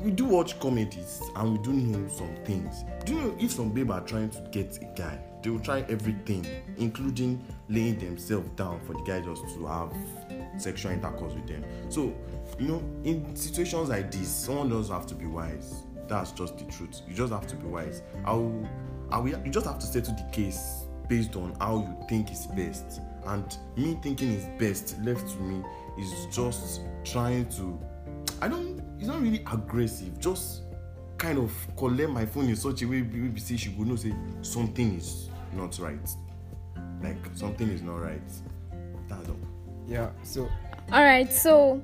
we 0.00 0.10
do 0.10 0.24
watch 0.24 0.58
comedies 0.60 1.20
and 1.36 1.52
we 1.52 1.58
do 1.64 1.72
know 1.72 2.08
some 2.08 2.34
things 2.44 2.84
do 3.04 3.14
you 3.14 3.20
know 3.20 3.36
if 3.38 3.50
some 3.52 3.70
babe 3.70 3.90
are 3.90 4.02
trying 4.02 4.30
to 4.30 4.40
get 4.52 4.76
a 4.82 4.84
guy 5.00 5.18
they 5.42 5.50
will 5.50 5.60
try 5.60 5.80
everything 5.88 6.44
including 6.76 7.42
laying 7.68 7.98
themselves 7.98 8.48
down 8.50 8.80
for 8.86 8.92
the 8.94 9.02
guy 9.02 9.20
just 9.20 9.42
to 9.54 9.66
have 9.66 9.92
sexual 10.60 10.92
intercourse 10.92 11.34
with 11.34 11.46
them. 11.46 11.64
So, 11.88 12.14
you 12.58 12.68
know, 12.68 12.82
in 13.04 13.34
situations 13.36 13.88
like 13.88 14.10
this, 14.10 14.28
someone 14.28 14.68
does 14.70 14.88
have 14.88 15.06
to 15.06 15.14
be 15.14 15.26
wise. 15.26 15.84
That's 16.08 16.32
just 16.32 16.58
the 16.58 16.64
truth. 16.64 17.02
You 17.08 17.14
just 17.14 17.32
have 17.32 17.46
to 17.46 17.56
be 17.56 17.66
wise. 17.66 18.02
How, 18.24 18.50
how 19.10 19.22
we, 19.22 19.30
you 19.30 19.50
just 19.50 19.66
have 19.66 19.78
to 19.78 19.86
settle 19.86 20.14
the 20.14 20.30
case 20.30 20.84
based 21.08 21.36
on 21.36 21.54
how 21.60 21.78
you 21.78 22.06
think 22.08 22.30
is 22.30 22.46
best. 22.48 23.00
And 23.26 23.56
me 23.76 23.98
thinking 24.02 24.32
is 24.32 24.46
best 24.58 25.00
left 25.02 25.28
to 25.28 25.36
me 25.40 25.64
is 25.98 26.26
just 26.34 26.80
trying 27.04 27.48
to. 27.50 27.78
I 28.40 28.48
don't. 28.48 28.82
It's 28.98 29.06
not 29.08 29.20
really 29.20 29.44
aggressive. 29.52 30.18
Just 30.18 30.62
kind 31.18 31.38
of 31.38 31.52
collect 31.76 32.10
my 32.10 32.24
phone 32.24 32.48
in 32.48 32.56
such 32.56 32.82
a 32.82 32.86
way 32.86 33.02
we 33.02 33.38
say 33.38 33.56
she 33.56 33.70
would 33.70 33.88
know 33.88 33.96
say 33.96 34.14
something 34.40 34.96
is 34.96 35.28
not 35.52 35.76
right 35.80 36.08
like 37.02 37.16
something 37.34 37.68
is 37.68 37.82
not 37.82 37.96
right 37.96 38.22
that's 39.08 39.28
all 39.28 39.36
yeah 39.88 40.10
so 40.22 40.48
all 40.92 41.02
right 41.02 41.32
so 41.32 41.82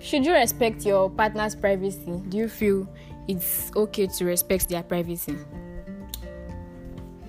should 0.00 0.24
you 0.24 0.32
respect 0.32 0.86
your 0.86 1.10
partner's 1.10 1.54
privacy 1.54 2.22
do 2.30 2.38
you 2.38 2.48
feel 2.48 2.88
it's 3.28 3.70
okay 3.76 4.06
to 4.06 4.24
respect 4.24 4.68
their 4.70 4.82
privacy 4.82 5.36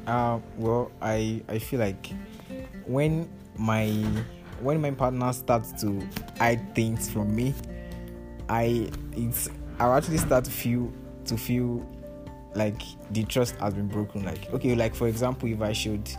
uh, 0.09 0.39
well 0.57 0.91
i 1.01 1.41
i 1.47 1.59
feel 1.59 1.79
like 1.79 2.11
when 2.85 3.29
my 3.57 3.87
when 4.61 4.81
my 4.81 4.91
partner 4.91 5.31
starts 5.31 5.71
to 5.81 6.01
hide 6.37 6.75
things 6.75 7.09
from 7.09 7.33
me 7.35 7.53
i 8.49 8.89
it's 9.13 9.49
i 9.79 9.87
actually 9.95 10.17
start 10.17 10.43
to 10.43 10.51
feel 10.51 10.91
to 11.25 11.37
feel 11.37 11.85
like 12.55 12.81
the 13.11 13.23
trust 13.25 13.55
has 13.57 13.75
been 13.75 13.87
broken. 13.87 14.23
Like 14.23 14.51
okay 14.53 14.75
like 14.75 14.95
for 14.95 15.07
example 15.07 15.47
if 15.47 15.61
i 15.61 15.71
should 15.71 16.09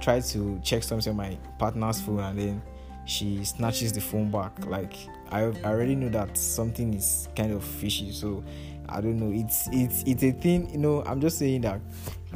try 0.00 0.20
to 0.20 0.60
check 0.62 0.82
something 0.82 1.10
on 1.10 1.16
my 1.16 1.38
partner's 1.58 2.00
phone 2.00 2.20
and 2.20 2.38
then 2.38 2.62
she 3.06 3.44
snatches 3.44 3.92
the 3.92 4.00
phone 4.00 4.30
back 4.30 4.52
like 4.66 4.94
I, 5.30 5.42
I 5.42 5.64
already 5.64 5.94
know 5.94 6.08
that 6.10 6.36
something 6.36 6.94
is 6.94 7.28
kind 7.36 7.52
of 7.52 7.64
fishy. 7.64 8.12
So 8.12 8.42
i 8.88 9.00
don't 9.00 9.18
know. 9.18 9.32
It's 9.32 9.68
it's 9.72 10.02
it's 10.06 10.22
a 10.22 10.32
thing 10.32 10.70
you 10.70 10.78
know 10.78 11.02
i'm 11.04 11.20
just 11.20 11.38
saying 11.38 11.62
that 11.62 11.80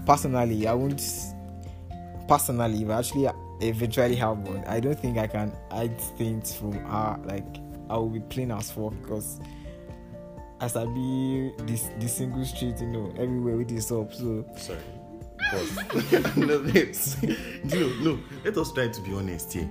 personally 0.06 0.66
i 0.66 0.74
won't 0.74 1.02
personally 2.28 2.82
if 2.82 2.90
actually 2.90 3.28
eventually 3.60 4.14
have 4.14 4.38
one. 4.38 4.64
I 4.66 4.80
don't 4.80 4.98
think 4.98 5.18
i 5.18 5.26
can 5.26 5.52
hide 5.70 6.00
things 6.16 6.54
from 6.54 6.72
her 6.72 7.20
like 7.24 7.56
i 7.88 7.96
will 7.96 8.08
be 8.08 8.20
plain 8.20 8.50
as 8.52 8.70
fuck 8.70 8.94
because 9.02 9.40
as 10.60 10.76
i 10.76 10.84
be 10.86 11.52
this 11.64 11.90
this 11.98 12.16
single 12.16 12.44
street 12.44 12.80
you 12.80 12.86
know 12.86 13.12
everywhere 13.18 13.56
with 13.56 13.68
this 13.68 13.90
up 13.92 14.12
so. 14.14 14.44
Sorry 14.56 14.78
no, 16.36 16.46
no, 16.46 16.58
no, 18.02 18.20
let 18.44 18.56
us 18.56 18.72
try 18.72 18.88
to 18.88 19.00
be 19.00 19.12
honest 19.14 19.52
here. 19.52 19.64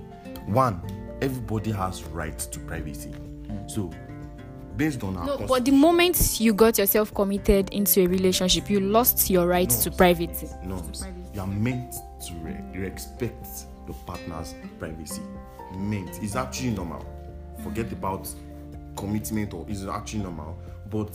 One, 0.46 0.82
everybody 1.22 1.70
has 1.70 2.02
right 2.04 2.38
to 2.38 2.58
privacy. 2.60 3.10
Mm. 3.10 3.70
So, 3.70 3.90
based 4.80 5.04
on 5.04 5.14
our 5.14 5.26
no, 5.26 5.46
but 5.46 5.62
the 5.66 5.70
moment 5.70 6.40
you 6.40 6.54
got 6.54 6.78
yourself 6.78 7.12
committed 7.12 7.68
into 7.68 8.00
a 8.02 8.06
relationship 8.06 8.70
you 8.70 8.80
lost 8.80 9.28
your 9.28 9.46
right 9.46 9.68
to 9.68 9.90
privacy 9.90 10.48
norms, 10.64 11.06
you 11.34 11.40
are 11.42 11.46
meant 11.46 11.92
to 12.26 12.32
re- 12.36 12.64
respect 12.72 13.46
your 13.86 13.94
partner's 14.06 14.54
privacy. 14.78 15.20
Meant. 15.76 16.22
It's 16.22 16.34
actually 16.34 16.70
normal. 16.70 17.04
Forget 17.62 17.92
about 17.92 18.26
commitment 18.96 19.52
or 19.52 19.66
it's 19.68 19.84
actually 19.84 20.20
normal. 20.20 20.58
But 20.90 21.14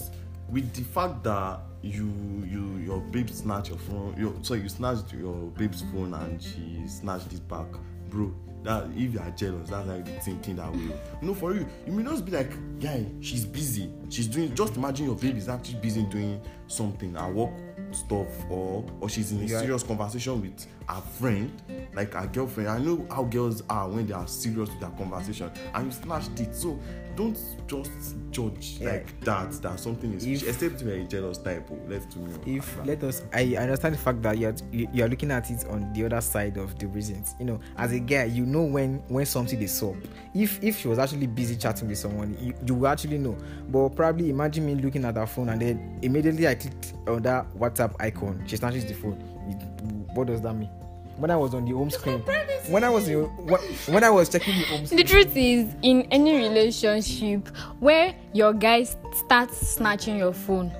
with 0.49 0.71
the 0.75 0.83
fact 0.83 1.23
that 1.23 1.59
you 1.81 2.05
you 2.47 2.77
your 2.85 2.99
babe 2.99 3.29
snatched 3.29 3.69
your 3.69 3.79
phone 3.79 4.15
your 4.17 4.33
so 4.43 4.53
you 4.53 4.69
snatched 4.69 5.11
your 5.13 5.35
babe's 5.57 5.83
phone 5.91 6.13
and 6.13 6.41
she 6.41 6.81
snatched 6.87 7.33
it 7.33 7.47
back 7.47 7.67
bro 8.09 8.33
that 8.65 8.85
if 8.95 9.13
you 9.13 9.19
are 9.19 9.31
jealous 9.31 9.69
that's 9.69 9.87
like 9.87 10.23
thinking 10.23 10.55
that 10.57 10.71
way. 10.71 10.91
No 11.21 11.33
for 11.33 11.53
you 11.55 11.65
you 11.85 11.93
may 11.93 12.03
just 12.03 12.25
be 12.25 12.31
like 12.31 12.51
guy 12.79 13.05
she's 13.21 13.45
busy. 13.45 13.89
She's 14.09 14.27
doing 14.27 14.53
just 14.55 14.75
imagine 14.75 15.05
your 15.05 15.15
babe 15.15 15.37
is 15.37 15.47
actually 15.49 15.79
busy 15.79 16.03
doing 16.03 16.41
something 16.67 17.15
at 17.15 17.31
work 17.33 17.51
stuff 17.91 18.27
or 18.49 18.83
or 18.99 19.07
she's 19.09 19.31
in 19.31 19.39
a 19.41 19.45
Yeah. 19.45 19.59
serious 19.61 19.83
conversation 19.83 20.41
with 20.41 20.65
her 20.89 21.01
friend 21.01 21.51
like 21.93 22.13
her 22.13 22.27
girlfriend. 22.27 22.69
I 22.69 22.79
know 22.79 23.05
how 23.09 23.23
girls 23.23 23.63
are 23.69 23.87
when 23.89 24.07
they 24.07 24.13
are 24.13 24.27
serious 24.27 24.69
with 24.69 24.79
their 24.81 24.89
conversation. 24.91 25.49
And 25.73 25.85
you 25.85 25.91
snatched 25.91 26.39
it. 26.39 26.53
So 26.55 26.77
don't 27.15 27.37
just 27.67 28.15
judge 28.31 28.77
Yeah. 28.79 28.91
like 28.91 29.19
that 29.21 29.51
that 29.61 29.79
something 29.79 30.13
is 30.13 30.25
If- 30.25 30.47
except 30.49 30.81
you 30.81 30.89
are 30.91 30.95
a 30.95 31.03
jealous 31.05 31.37
type 31.37 31.67
oh, 31.71 31.79
left 31.89 32.11
to 32.13 32.19
me 32.19 32.57
if 32.57 32.77
let 32.85 33.03
us 33.03 33.23
i 33.33 33.55
understand 33.55 33.95
the 33.95 33.99
fact 33.99 34.21
that 34.23 34.37
you're 34.37 34.53
you- 34.71 34.87
you're 34.93 35.07
looking 35.07 35.31
at 35.31 35.49
it 35.49 35.65
on 35.67 35.91
the 35.93 36.05
other 36.05 36.21
side 36.21 36.57
of 36.57 36.77
the 36.79 36.87
reasons. 36.87 37.35
You 37.39 37.45
know 37.45 37.59
as 37.77 37.91
a 37.93 37.99
guy 37.99 38.25
you 38.25 38.45
know 38.45 38.63
when 38.63 39.01
when 39.07 39.25
something 39.25 39.61
is 39.61 39.81
up. 39.83 39.95
If 40.33 40.61
if 40.63 40.79
she 40.79 40.87
was 40.87 40.99
actually 40.99 41.27
busy 41.27 41.55
chatting 41.55 41.87
with 41.87 41.97
someone 41.97 42.35
you, 42.41 42.53
you 42.65 42.75
will 42.75 42.87
actually 42.87 43.17
know. 43.17 43.37
But 43.69 43.89
probably 43.95 44.29
imagine 44.29 44.65
me 44.65 44.75
looking 44.75 45.05
at 45.05 45.15
her 45.15 45.25
phone 45.25 45.49
and 45.49 45.61
then 45.61 45.99
immediately 46.01 46.47
i 46.47 46.55
clicked 46.55 46.93
on 47.07 47.21
that 47.23 47.45
whatsapp 47.57 47.93
icon. 47.99 48.43
She 48.47 48.57
snatches 48.57 48.85
the 48.85 48.93
phone. 48.93 49.17
It- 49.49 50.15
what 50.15 50.27
does 50.27 50.41
that 50.41 50.53
mean? 50.53 50.69
When 51.17 51.31
i 51.31 51.35
was 51.37 51.53
on 51.53 51.63
the 51.65 51.71
home 51.71 51.89
screen 51.89 52.21
when 52.69 52.83
i 52.83 52.89
was 52.89 53.07
in, 53.07 53.23
when, 53.45 53.61
when 53.87 54.03
i 54.03 54.09
was 54.09 54.29
checking 54.29 54.57
the 54.57 54.65
home 54.65 54.85
the 54.85 55.03
truth 55.03 55.35
is 55.35 55.73
in 55.81 56.01
any 56.11 56.35
relationship 56.35 57.47
where 57.79 58.15
your 58.33 58.53
guy 58.53 58.83
starts 58.83 59.75
snatching 59.75 60.17
your 60.17 60.33
phone 60.33 60.71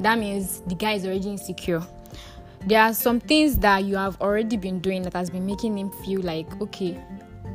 that 0.00 0.18
means 0.18 0.60
the 0.66 0.74
guy 0.74 0.92
is 0.92 1.04
already 1.04 1.28
insecure. 1.28 1.82
There 2.66 2.80
are 2.80 2.92
some 2.92 3.20
things 3.20 3.58
that 3.58 3.84
you 3.84 3.96
have 3.96 4.20
already 4.20 4.56
been 4.56 4.80
doing 4.80 5.02
that 5.02 5.14
has 5.14 5.30
been 5.30 5.46
making 5.46 5.78
him 5.78 5.90
feel 6.04 6.20
like 6.20 6.60
okay 6.60 6.98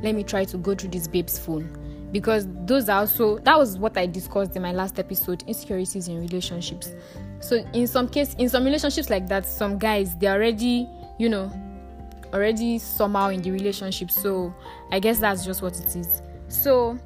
let 0.02 0.16
me 0.16 0.24
try 0.24 0.44
to 0.44 0.58
go 0.58 0.76
through 0.76 0.90
this 0.90 1.08
babe's 1.08 1.40
phone. 1.40 1.80
Because 2.12 2.48
those 2.66 2.90
are 2.90 3.00
also 3.00 3.40
that 3.40 3.58
was 3.58 3.78
what 3.78 3.98
i 3.98 4.06
discussed 4.06 4.56
in 4.56 4.62
my 4.62 4.72
last 4.72 5.00
episode 5.00 5.44
insecurities 5.48 6.08
in 6.08 6.22
relationships. 6.22 6.94
So 7.40 7.66
in 7.74 7.88
some 7.88 8.08
case 8.08 8.34
in 8.36 8.50
some 8.50 8.66
relationships 8.66 9.10
like 9.10 9.28
that 9.28 9.46
some 9.46 9.78
guys 9.78 10.16
they're 10.18 10.34
already 10.34 10.88
you 11.20 11.30
know 11.30 11.52
already 12.34 12.80
somehow 12.80 13.30
in 13.30 13.42
the 13.42 13.52
relationship 13.52 14.10
so 14.10 14.54
i 14.92 15.00
guess 15.00 15.20
that's 15.20 15.46
just 15.46 15.62
what 15.62 15.78
it 15.80 15.96
is. 15.96 16.22
So 16.48 16.98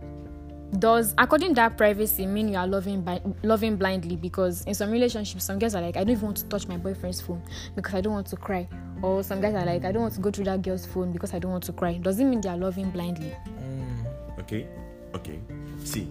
does 0.79 1.13
according 1.17 1.49
to 1.49 1.55
that 1.55 1.77
privacy 1.77 2.25
mean 2.25 2.49
you 2.49 2.57
are 2.57 2.67
loving 2.67 3.01
by 3.01 3.21
loving 3.43 3.77
blindly? 3.77 4.15
Because 4.15 4.63
in 4.65 4.73
some 4.73 4.91
relationships 4.91 5.45
some 5.45 5.59
guys 5.59 5.75
are 5.75 5.81
like 5.81 5.95
i 5.95 6.03
don't 6.03 6.11
even 6.11 6.25
want 6.25 6.37
to 6.37 6.45
touch 6.45 6.67
my 6.67 6.77
boyfriend's 6.77 7.21
phone 7.21 7.41
because 7.75 7.93
i 7.93 8.01
don't 8.01 8.13
want 8.13 8.27
to 8.27 8.35
cry. 8.35 8.67
Or 9.01 9.23
some 9.23 9.39
guys 9.39 9.53
are 9.55 9.65
like 9.65 9.85
i 9.85 9.91
don't 9.91 10.01
want 10.01 10.13
to 10.15 10.21
go 10.21 10.31
through 10.31 10.45
that 10.45 10.61
girl's 10.61 10.85
phone 10.85 11.11
because 11.11 11.33
i 11.33 11.39
don't 11.39 11.51
want 11.51 11.63
to 11.65 11.73
cry. 11.73 11.93
Does 11.97 12.19
it 12.19 12.25
mean 12.25 12.41
they 12.41 12.49
are 12.49 12.57
loving 12.57 12.89
blindly? 12.89 13.33
Mm, 13.47 14.39
okay 14.39 14.67
okay. 15.15 15.39
See 15.83 16.07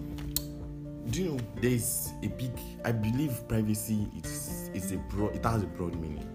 do 1.11 1.23
you 1.23 1.29
know 1.29 1.39
there 1.61 1.71
is 1.71 2.11
a 2.21 2.27
big 2.27 2.51
i 2.83 2.91
believe 2.91 3.47
privacy 3.47 4.07
is 4.21 4.69
is 4.73 4.91
a 4.91 4.97
broad 4.97 5.33
it 5.35 5.45
has 5.45 5.63
a 5.63 5.67
broad 5.67 5.95
meaning. 5.95 6.27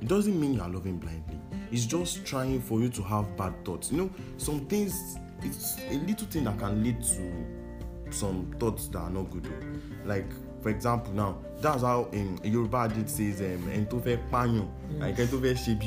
It 0.00 0.08
doesn't 0.08 0.38
mean 0.38 0.54
you 0.54 0.60
are 0.60 0.68
loving 0.68 0.98
blindly 0.98 1.33
it's 1.74 1.86
just 1.86 2.24
trying 2.24 2.60
for 2.60 2.80
you 2.80 2.88
to 2.88 3.02
have 3.02 3.36
bad 3.36 3.52
thoughts. 3.64 3.90
You 3.90 3.98
know 3.98 4.10
some 4.36 4.60
things 4.66 5.18
it's 5.42 5.76
a 5.90 5.94
little 5.94 6.26
thing 6.28 6.44
that 6.44 6.56
can 6.58 6.82
lead 6.84 7.02
to 7.02 7.44
some 8.10 8.54
thoughts 8.60 8.86
that 8.88 8.98
are 8.98 9.10
not 9.10 9.28
good 9.30 9.46
o 9.46 10.08
like 10.08 10.30
for 10.62 10.68
example 10.70 11.12
now 11.12 11.36
that's 11.60 11.82
how 11.82 12.08
um, 12.12 12.38
yoruba 12.44 12.76
adage 12.76 13.08
says 13.08 13.40
um, 13.40 13.68
ẹni 13.72 13.86
tó 13.90 13.98
fẹ́ 14.04 14.18
pààyàn 14.30 14.66
like 15.00 15.18
ẹni 15.22 15.30
tó 15.30 15.38
fẹ́ 15.40 15.54
ṣe 15.54 15.78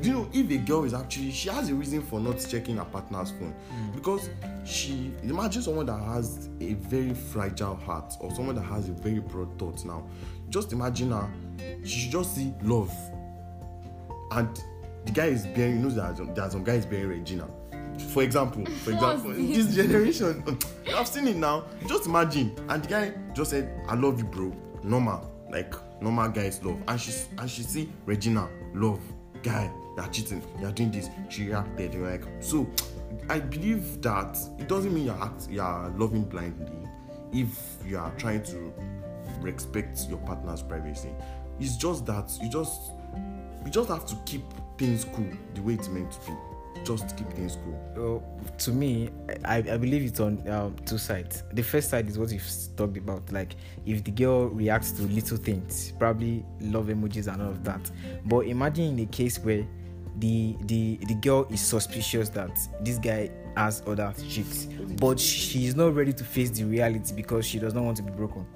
do 0.00 0.08
you 0.08 0.14
know 0.14 0.26
if 0.32 0.50
a 0.50 0.56
girl 0.58 0.84
is 0.84 0.94
actually 0.94 1.30
she 1.30 1.50
has 1.50 1.68
a 1.68 1.74
reason 1.74 2.00
for 2.00 2.18
not 2.20 2.38
checking 2.48 2.76
her 2.78 2.86
partner's 2.86 3.30
phone 3.32 3.54
because 3.94 4.30
she 4.64 5.12
imagine 5.22 5.62
someone 5.62 5.86
that 5.86 6.00
has 6.02 6.48
a 6.60 6.74
very 6.74 7.12
fragile 7.14 7.76
heart 7.76 8.14
or 8.20 8.30
someone 8.34 8.54
that 8.56 8.64
has 8.64 8.88
a 8.88 8.92
very 8.92 9.20
broad 9.20 9.58
thought 9.58 9.84
now. 9.84 10.02
Just 10.48 10.72
imagine 10.72 11.10
her 11.10 11.28
she 11.84 11.98
should 12.00 12.12
just 12.12 12.34
see 12.34 12.52
love 12.62 12.90
and 14.32 14.62
the 15.04 15.12
guy 15.12 15.26
is 15.26 15.46
bearing 15.46 15.76
you 15.76 15.82
know 15.82 15.90
there 15.90 16.04
are 16.04 16.16
some, 16.16 16.34
there 16.34 16.44
are 16.44 16.50
some 16.50 16.64
guys 16.64 16.86
bearing 16.86 17.20
regina. 17.20 17.48
For 18.08 18.22
example 18.22 18.64
for 18.66 18.92
example 18.92 19.32
this? 19.32 19.74
generation 19.74 20.58
i've 20.94 21.08
seen 21.08 21.28
it 21.28 21.36
now. 21.36 21.64
Just 21.86 22.06
imagine. 22.06 22.54
And 22.68 22.82
the 22.82 22.88
guy 22.88 23.14
just 23.34 23.50
said 23.50 23.70
i 23.88 23.94
love 23.94 24.18
you 24.18 24.24
bro. 24.24 24.52
Normal 24.82 25.30
like 25.50 25.74
normal 26.00 26.28
guys 26.28 26.62
love. 26.64 26.78
And 26.88 27.00
she 27.00 27.12
and 27.38 27.50
she 27.50 27.62
see 27.62 27.92
regina 28.06 28.48
love 28.74 29.00
guy 29.42 29.70
you're 29.96 30.06
cheating 30.08 30.42
you're 30.60 30.72
doing 30.72 30.90
this. 30.90 31.10
She 31.28 31.46
reacted 31.46 31.94
you're 31.94 32.10
like 32.10 32.24
so 32.40 32.68
i 33.28 33.38
believe 33.38 34.00
that 34.02 34.36
it 34.58 34.68
doesn't 34.68 34.92
mean 34.92 35.04
you're 35.04 35.22
act 35.22 35.48
you're 35.50 35.94
loving 35.96 36.24
blindly 36.24 36.72
if 37.32 37.76
you 37.86 37.98
are 37.98 38.10
trying 38.16 38.42
to 38.42 38.72
respect 39.40 40.06
your 40.08 40.18
partner's 40.18 40.62
privacy. 40.62 41.10
It's 41.60 41.76
just 41.76 42.06
that 42.06 42.30
you 42.42 42.48
just 42.48 42.92
you 43.64 43.70
just 43.70 43.88
have 43.88 44.06
to 44.06 44.16
keep 44.26 44.42
things 44.78 45.04
cool 45.04 45.30
the 45.54 45.62
way 45.62 45.74
it's 45.74 45.88
meant 45.88 46.10
to 46.12 46.30
be 46.30 46.36
just 46.84 47.16
keep 47.16 47.30
things 47.30 47.58
cool 47.64 48.22
to 48.58 48.70
me, 48.70 49.10
I, 49.44 49.56
I 49.56 49.76
believe 49.76 50.02
it's 50.02 50.20
on 50.20 50.46
um, 50.48 50.76
two 50.86 50.98
sides. 50.98 51.42
The 51.52 51.62
first 51.62 51.90
side 51.90 52.08
is 52.08 52.18
what 52.18 52.30
you've 52.30 52.48
talked 52.76 52.96
about, 52.96 53.30
like 53.32 53.56
if 53.86 54.04
the 54.04 54.10
girl 54.10 54.46
reacts 54.48 54.92
to 54.92 55.02
little 55.02 55.36
things, 55.36 55.92
probably 55.98 56.44
love 56.60 56.86
emojis 56.86 57.32
and 57.32 57.42
all 57.42 57.50
of 57.50 57.64
that. 57.64 57.90
But 58.24 58.46
imagine 58.46 58.84
in 58.84 59.00
a 59.00 59.06
case 59.06 59.38
where 59.38 59.66
the 60.18 60.56
the 60.66 60.98
the 61.08 61.14
girl 61.14 61.46
is 61.50 61.60
suspicious 61.60 62.28
that 62.30 62.56
this 62.82 62.98
guy 62.98 63.30
has 63.56 63.82
other 63.86 64.14
chicks, 64.28 64.66
but 65.00 65.18
she's 65.18 65.74
not 65.74 65.94
ready 65.94 66.12
to 66.12 66.24
face 66.24 66.50
the 66.50 66.64
reality 66.64 67.14
because 67.14 67.46
she 67.46 67.58
does 67.58 67.74
not 67.74 67.84
want 67.84 67.96
to 67.96 68.02
be 68.02 68.12
broken. 68.12 68.46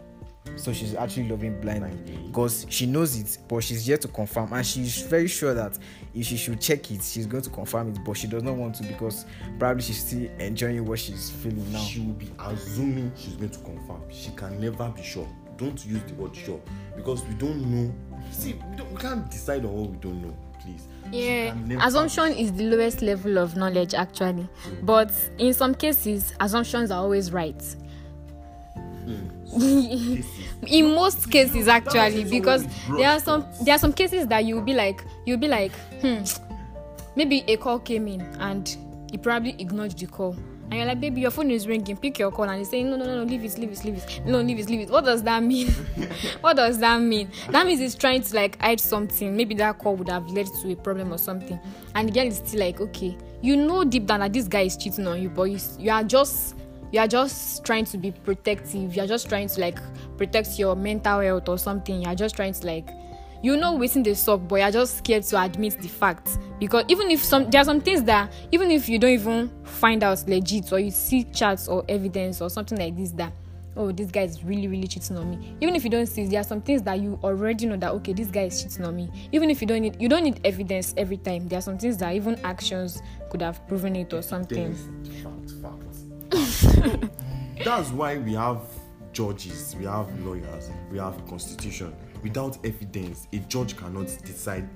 So 0.54 0.72
she's 0.72 0.94
actually 0.94 1.28
loving 1.28 1.60
blindly 1.60 2.16
because 2.26 2.66
she 2.68 2.86
knows 2.86 3.18
it, 3.18 3.38
but 3.48 3.62
she's 3.62 3.86
yet 3.88 4.00
to 4.02 4.08
confirm, 4.08 4.52
and 4.52 4.64
she's 4.64 5.02
very 5.02 5.28
sure 5.28 5.54
that 5.54 5.78
if 6.14 6.26
she 6.26 6.36
should 6.36 6.60
check 6.60 6.90
it, 6.90 7.02
she's 7.02 7.26
going 7.26 7.42
to 7.42 7.50
confirm 7.50 7.90
it, 7.90 7.98
but 8.04 8.16
she 8.16 8.26
does 8.26 8.42
not 8.42 8.54
want 8.54 8.74
to 8.76 8.84
because 8.84 9.26
probably 9.58 9.82
she's 9.82 10.04
still 10.04 10.30
enjoying 10.38 10.84
what 10.84 10.98
she's 10.98 11.30
feeling 11.30 11.70
now. 11.72 11.80
She 11.80 12.00
will 12.00 12.14
be 12.14 12.30
assuming 12.38 13.12
she's 13.16 13.34
going 13.34 13.50
to 13.50 13.58
confirm. 13.58 14.02
She 14.10 14.30
can 14.30 14.60
never 14.60 14.88
be 14.90 15.02
sure. 15.02 15.28
Don't 15.56 15.84
use 15.84 16.02
the 16.04 16.14
word 16.14 16.34
sure 16.34 16.60
because 16.96 17.24
we 17.24 17.34
don't 17.34 17.62
know. 17.70 17.94
See, 18.30 18.54
we, 18.70 18.76
don't, 18.76 18.90
we 18.90 18.96
can't 18.96 19.30
decide 19.30 19.64
on 19.64 19.72
what 19.72 19.90
we 19.90 19.96
don't 19.96 20.22
know. 20.22 20.36
Please. 20.60 20.88
Yeah 21.12 21.54
assumption 21.80 22.32
is 22.32 22.52
the 22.52 22.64
lowest 22.64 23.02
level 23.02 23.38
of 23.38 23.56
knowledge 23.56 23.94
actually 23.94 24.48
but 24.82 25.12
in 25.38 25.54
some 25.54 25.74
cases 25.74 26.34
assumptions 26.40 26.90
are 26.90 27.00
always 27.00 27.32
right 27.32 27.62
in 30.66 30.94
most 30.94 31.30
cases 31.30 31.68
actually 31.68 32.24
because 32.24 32.66
there 32.96 33.08
are 33.08 33.20
some 33.20 33.46
there 33.62 33.74
are 33.74 33.78
some 33.78 33.92
cases 33.92 34.26
that 34.26 34.44
you'll 34.44 34.62
be 34.62 34.74
like 34.74 35.04
you'll 35.24 35.38
be 35.38 35.48
like 35.48 35.72
hmm 36.00 36.22
maybe 37.14 37.44
a 37.48 37.56
call 37.56 37.78
came 37.78 38.08
in 38.08 38.20
and 38.40 38.76
you 39.12 39.18
probably 39.18 39.56
ignored 39.58 39.92
the 39.92 40.06
call. 40.06 40.36
And 40.68 40.74
you're 40.74 40.84
like 40.86 41.00
baby 41.00 41.20
your 41.20 41.30
phone 41.30 41.50
is 41.50 41.68
ringing. 41.68 41.96
Pick 41.96 42.18
your 42.18 42.32
call. 42.32 42.46
And 42.46 42.58
he's 42.58 42.68
saying 42.68 42.90
no 42.90 42.96
no 42.96 43.04
no 43.04 43.18
no 43.18 43.22
leave 43.22 43.44
it 43.44 43.56
leave 43.56 43.70
it 43.70 43.84
leave 43.84 43.96
it. 43.96 44.20
No 44.26 44.40
leave 44.40 44.58
it 44.58 44.68
leave 44.68 44.80
it. 44.80 44.90
What 44.90 45.04
does 45.04 45.22
that 45.22 45.42
mean? 45.42 45.68
What 46.40 46.56
does 46.56 46.78
that 46.80 47.00
mean? 47.00 47.30
That 47.50 47.66
means 47.66 47.80
he's 47.80 47.94
trying 47.94 48.22
to 48.22 48.34
like 48.34 48.60
hide 48.60 48.80
something. 48.80 49.36
Maybe 49.36 49.54
that 49.54 49.78
call 49.78 49.94
would 49.96 50.08
have 50.08 50.26
led 50.28 50.46
to 50.46 50.72
a 50.72 50.76
problem 50.76 51.12
or 51.12 51.18
something. 51.18 51.58
And 51.94 52.08
the 52.08 52.12
girl 52.12 52.26
is 52.26 52.38
still 52.38 52.60
like 52.60 52.80
okay 52.80 53.16
you 53.42 53.56
know 53.56 53.84
deep 53.84 54.06
down 54.06 54.20
that 54.20 54.32
this 54.32 54.48
guy 54.48 54.62
is 54.62 54.76
cheating 54.76 55.06
on 55.06 55.22
you 55.22 55.28
but 55.28 55.44
you, 55.44 55.58
you 55.78 55.90
are 55.90 56.02
just 56.02 56.56
you 56.96 57.02
are 57.02 57.06
just 57.06 57.62
trying 57.62 57.84
to 57.84 57.98
be 57.98 58.10
protective. 58.10 58.96
You 58.96 59.02
are 59.02 59.06
just 59.06 59.28
trying 59.28 59.48
to 59.48 59.60
like 59.60 59.78
protect 60.16 60.58
your 60.58 60.74
mental 60.74 61.20
health 61.20 61.46
or 61.46 61.58
something. 61.58 62.00
You 62.00 62.08
are 62.08 62.14
just 62.14 62.34
trying 62.34 62.54
to 62.54 62.66
like 62.66 62.88
you 63.42 63.54
know 63.54 63.76
wetin 63.76 64.02
dey 64.02 64.14
sup 64.14 64.48
but 64.48 64.56
you're 64.56 64.70
just 64.70 64.96
scared 64.98 65.22
to 65.24 65.42
admit 65.42 65.78
the 65.82 65.88
fact. 65.88 66.38
Because 66.58 66.86
even 66.88 67.10
if 67.10 67.22
some 67.22 67.50
there 67.50 67.60
are 67.60 67.64
some 67.64 67.82
things 67.82 68.02
that 68.04 68.32
even 68.50 68.70
if 68.70 68.88
you 68.88 68.98
don't 68.98 69.10
even 69.10 69.50
find 69.64 70.02
out 70.02 70.26
legit 70.26 70.72
or 70.72 70.78
you 70.78 70.90
see 70.90 71.24
chats 71.24 71.68
or 71.68 71.84
evidence 71.86 72.40
or 72.40 72.48
something 72.48 72.78
like 72.78 72.96
this 72.96 73.10
that 73.10 73.30
oh 73.76 73.92
this 73.92 74.10
guy 74.10 74.22
is 74.22 74.42
really 74.42 74.66
really 74.66 74.86
cheating 74.86 75.18
on 75.18 75.28
me. 75.28 75.54
Even 75.60 75.76
if 75.76 75.84
you 75.84 75.90
don't 75.90 76.06
see 76.06 76.24
there 76.26 76.40
are 76.40 76.44
some 76.44 76.62
things 76.62 76.80
that 76.80 76.98
you 76.98 77.20
already 77.22 77.66
know 77.66 77.76
that 77.76 77.90
okay 77.92 78.14
this 78.14 78.28
guy 78.28 78.44
is 78.44 78.62
cheating 78.62 78.86
on 78.86 78.96
me. 78.96 79.10
Even 79.32 79.50
if 79.50 79.60
you 79.60 79.66
don't 79.66 79.82
need 79.82 80.00
you 80.00 80.08
don't 80.08 80.24
need 80.24 80.40
evidence 80.46 80.94
every 80.96 81.18
time. 81.18 81.46
There 81.46 81.58
are 81.58 81.62
some 81.62 81.76
things 81.76 81.98
that 81.98 82.14
even 82.14 82.40
actions 82.42 83.02
could 83.28 83.42
have 83.42 83.68
proven 83.68 83.96
it 83.96 84.14
or 84.14 84.22
something. 84.22 84.74
That's 87.64 87.90
why 87.90 88.18
we 88.18 88.34
have 88.34 88.60
judges, 89.12 89.74
we 89.78 89.86
have 89.86 90.08
lawyers, 90.20 90.70
we 90.90 90.98
have 90.98 91.26
constitution. 91.26 91.94
Without 92.22 92.58
evidence, 92.64 93.28
a 93.32 93.38
judge 93.38 93.76
cannot 93.76 94.06
decide 94.24 94.68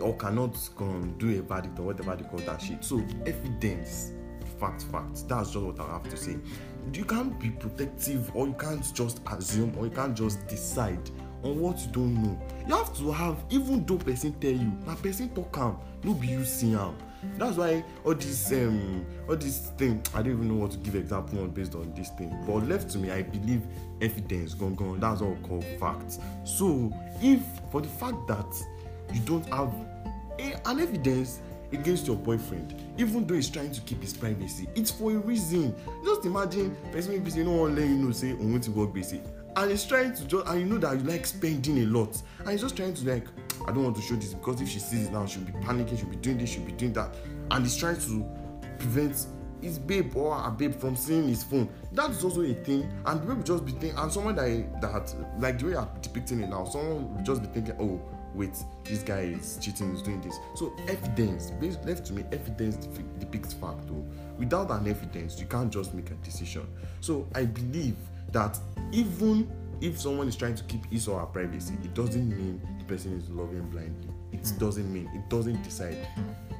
or 0.00 0.16
cannot 0.16 0.56
um, 0.78 1.14
do 1.18 1.38
a 1.38 1.42
verdict 1.42 1.78
or 1.78 1.82
whatever 1.82 2.16
they 2.16 2.24
call 2.28 2.40
that 2.40 2.62
shit. 2.62 2.84
So 2.84 3.04
evidence, 3.26 4.12
fact, 4.58 4.82
fact. 4.84 5.28
That's 5.28 5.50
just 5.50 5.64
what 5.64 5.80
I 5.80 5.86
have 5.86 6.08
to 6.08 6.16
say. 6.16 6.36
You 6.92 7.04
can't 7.04 7.38
be 7.38 7.50
protective 7.50 8.34
or 8.34 8.46
you 8.46 8.54
can't 8.54 8.82
just 8.94 9.20
assume 9.30 9.74
or 9.78 9.84
you 9.84 9.90
can't 9.90 10.16
just 10.16 10.46
decide 10.46 11.10
on 11.42 11.60
what 11.60 11.78
you 11.80 11.92
don't 11.92 12.22
know. 12.22 12.40
You 12.66 12.74
have 12.74 12.96
to 12.98 13.12
have, 13.12 13.36
even 13.50 13.84
though 13.84 13.98
person 13.98 14.32
tell 14.40 14.52
you, 14.52 14.72
na 14.86 14.94
person 14.94 15.28
talk 15.30 15.56
am, 15.58 15.76
no 16.02 16.14
be 16.14 16.28
you 16.28 16.44
see 16.44 16.74
am. 16.74 16.96
That's 17.36 17.56
why 17.56 17.84
all 18.04 18.14
this 18.14 18.52
um 18.52 19.04
all 19.28 19.36
this 19.36 19.70
thing 19.76 20.02
I 20.14 20.22
don't 20.22 20.32
even 20.32 20.48
know 20.48 20.54
what 20.62 20.70
to 20.72 20.78
give 20.78 20.94
example 20.94 21.40
on 21.40 21.50
based 21.50 21.74
on 21.74 21.92
this 21.94 22.10
thing. 22.10 22.36
But 22.46 22.68
left 22.68 22.90
to 22.90 22.98
me, 22.98 23.10
I 23.10 23.22
believe 23.22 23.62
evidence 24.00 24.54
gone 24.54 24.74
gone. 24.74 25.00
That's 25.00 25.20
all 25.20 25.36
called 25.42 25.64
facts. 25.80 26.18
So 26.44 26.92
if 27.20 27.40
for 27.70 27.80
the 27.80 27.88
fact 27.88 28.26
that 28.28 28.46
you 29.12 29.20
don't 29.20 29.46
have 29.52 29.72
a, 30.38 30.68
an 30.68 30.80
evidence 30.80 31.40
against 31.72 32.06
your 32.06 32.16
boyfriend 32.16 32.74
even 32.96 33.26
though 33.26 33.34
he's 33.34 33.50
trying 33.50 33.70
to 33.70 33.80
keep 33.82 34.00
his 34.00 34.14
privacy 34.16 34.66
it's 34.74 34.90
for 34.90 35.10
a 35.12 35.18
reason 35.18 35.74
just 36.04 36.24
imagine 36.24 36.74
person 36.92 37.12
wey 37.12 37.18
be 37.18 37.30
say 37.30 37.42
no 37.42 37.52
wan 37.52 37.74
let 37.74 37.84
you 37.84 37.94
know 37.96 38.10
say 38.10 38.32
òun 38.32 38.60
ti 38.60 38.70
work 38.70 38.90
gbese 38.90 39.20
and 39.58 39.72
he's 39.72 39.84
trying 39.84 40.14
to 40.14 40.24
just 40.24 40.46
and 40.46 40.60
you 40.60 40.66
know 40.66 40.78
that 40.78 40.96
you 40.96 41.02
like 41.04 41.26
spending 41.26 41.78
a 41.78 41.86
lot. 41.86 42.22
And 42.40 42.50
he's 42.50 42.60
just 42.60 42.76
trying 42.76 42.94
to 42.94 43.10
like 43.12 43.26
i 43.66 43.72
don't 43.72 43.82
want 43.82 43.96
to 43.96 44.02
show 44.02 44.14
this 44.14 44.32
because 44.32 44.60
if 44.60 44.68
she 44.68 44.78
sees 44.78 45.06
it 45.06 45.12
now 45.12 45.26
she'll 45.26 45.42
be 45.42 45.52
panicking 45.52 45.98
she'll 45.98 46.08
be 46.08 46.16
doing 46.16 46.38
this 46.38 46.50
she'll 46.50 46.62
be 46.64 46.72
doing 46.72 46.92
that. 46.92 47.14
And 47.50 47.64
he's 47.64 47.76
trying 47.76 48.00
to 48.00 48.24
prevent 48.78 49.26
his 49.60 49.80
babe 49.80 50.14
or 50.14 50.36
her 50.36 50.50
babe 50.52 50.76
from 50.76 50.94
seeing 50.94 51.26
his 51.26 51.42
phone. 51.42 51.68
That 51.90 52.10
is 52.10 52.22
also 52.22 52.42
a 52.42 52.54
thing. 52.54 52.88
And 53.06 53.24
will 53.24 53.42
just 53.42 53.66
be 53.66 53.72
thinking 53.72 53.98
and 53.98 54.12
someone 54.12 54.36
that 54.36 54.80
that 54.80 55.14
like 55.40 55.58
the 55.58 55.66
way 55.66 55.76
i'm 55.76 55.88
depicting 56.00 56.40
it 56.40 56.48
now 56.48 56.64
someone 56.64 57.16
will 57.16 57.24
just 57.24 57.42
be 57.42 57.48
thinking 57.48 57.74
oh 57.80 58.00
wait 58.34 58.56
this 58.84 59.02
guy 59.02 59.22
is 59.22 59.58
cheating 59.60 59.90
he's 59.90 60.02
doing 60.02 60.20
this. 60.20 60.38
So 60.54 60.72
evidence 60.88 61.50
based 61.50 61.84
left 61.84 62.06
to 62.06 62.12
me 62.12 62.22
evidence 62.30 62.76
depi- 62.76 63.18
depicts 63.18 63.54
fact 63.54 63.88
though. 63.88 64.06
Without 64.38 64.70
an 64.70 64.86
evidence 64.86 65.40
you 65.40 65.46
can't 65.46 65.72
just 65.72 65.94
make 65.94 66.12
a 66.12 66.14
decision. 66.14 66.68
So 67.00 67.26
i 67.34 67.44
believe 67.44 67.96
that 68.32 68.58
even 68.92 69.50
if 69.80 70.00
someone 70.00 70.28
is 70.28 70.36
trying 70.36 70.54
to 70.54 70.64
keep 70.64 70.84
his 70.86 71.06
or 71.08 71.20
her 71.20 71.26
privacy 71.26 71.74
it 71.84 71.94
doesn't 71.94 72.28
mean 72.28 72.60
the 72.78 72.84
person 72.84 73.16
is 73.18 73.28
loving 73.30 73.62
blindly. 73.70 74.08
It 74.32 74.52
doesn't 74.58 74.92
mean 74.92 75.10
it 75.14 75.28
doesn't 75.28 75.62
decide. 75.62 75.96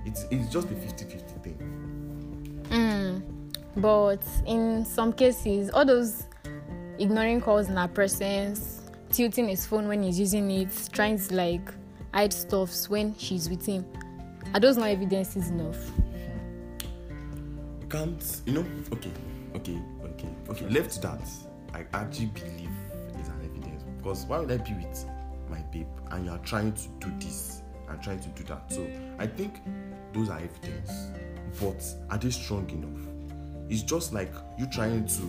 It's 0.05 0.25
it's 0.31 0.53
just 0.53 0.69
a 0.69 0.75
50-50 0.75 1.43
thing. 1.43 2.65
Mm. 2.71 3.23
But 3.81 4.23
in 4.47 4.85
some 4.85 5.13
cases, 5.13 5.71
all 5.71 5.85
those 5.85 6.25
ignoring 6.99 7.41
calls 7.41 7.69
in 7.69 7.77
our 7.79 7.89
presence, 7.89 8.81
tilting 9.11 9.49
his 9.49 9.67
phone 9.67 9.87
when 9.87 10.03
he's 10.03 10.19
using 10.19 10.51
it, 10.51 10.89
trying 10.93 11.19
to 11.19 11.35
like 11.35 11.73
hide 12.15 12.33
stuffs 12.33 12.89
when 12.89 13.15
she's 13.19 13.49
with 13.49 13.65
him, 13.67 13.85
are 14.55 14.61
those 14.61 14.77
not 14.77 14.89
evidences 14.89 15.49
enough? 15.51 15.93
you 17.89 17.97
can't 17.97 18.43
you 18.45 18.53
know 18.53 18.65
okay 18.93 19.11
okay 19.55 19.79
okay 20.05 20.29
okay 20.51 20.69
left 20.69 20.91
to 20.91 21.01
that 21.01 21.21
i 21.79 21.85
actually 21.97 22.27
believe 22.27 22.71
it's 23.19 23.29
an 23.29 23.41
evidence. 23.45 23.85
Because 23.97 24.25
why 24.27 24.39
would 24.39 24.51
i 24.51 24.57
be 24.59 24.75
with 24.75 25.05
my 25.51 25.61
babe 25.73 25.87
and 26.11 26.25
you 26.27 26.31
are 26.31 26.39
trying 26.39 26.73
to 26.73 26.89
do 27.01 27.11
this 27.19 27.63
and 27.89 28.03
trying 28.03 28.21
to 28.21 28.29
do 28.31 28.45
that? 28.45 28.71
So 28.73 28.87
i 29.19 29.27
think 29.27 29.61
those 30.13 30.29
are 30.31 30.39
evidence 30.41 30.91
but 31.61 31.83
are 32.11 32.19
they 32.19 32.31
strong 32.31 32.69
enough? 32.71 33.01
It's 33.71 33.83
just 33.83 34.13
like 34.13 34.33
you 34.59 34.67
trying 34.67 35.07
to 35.07 35.23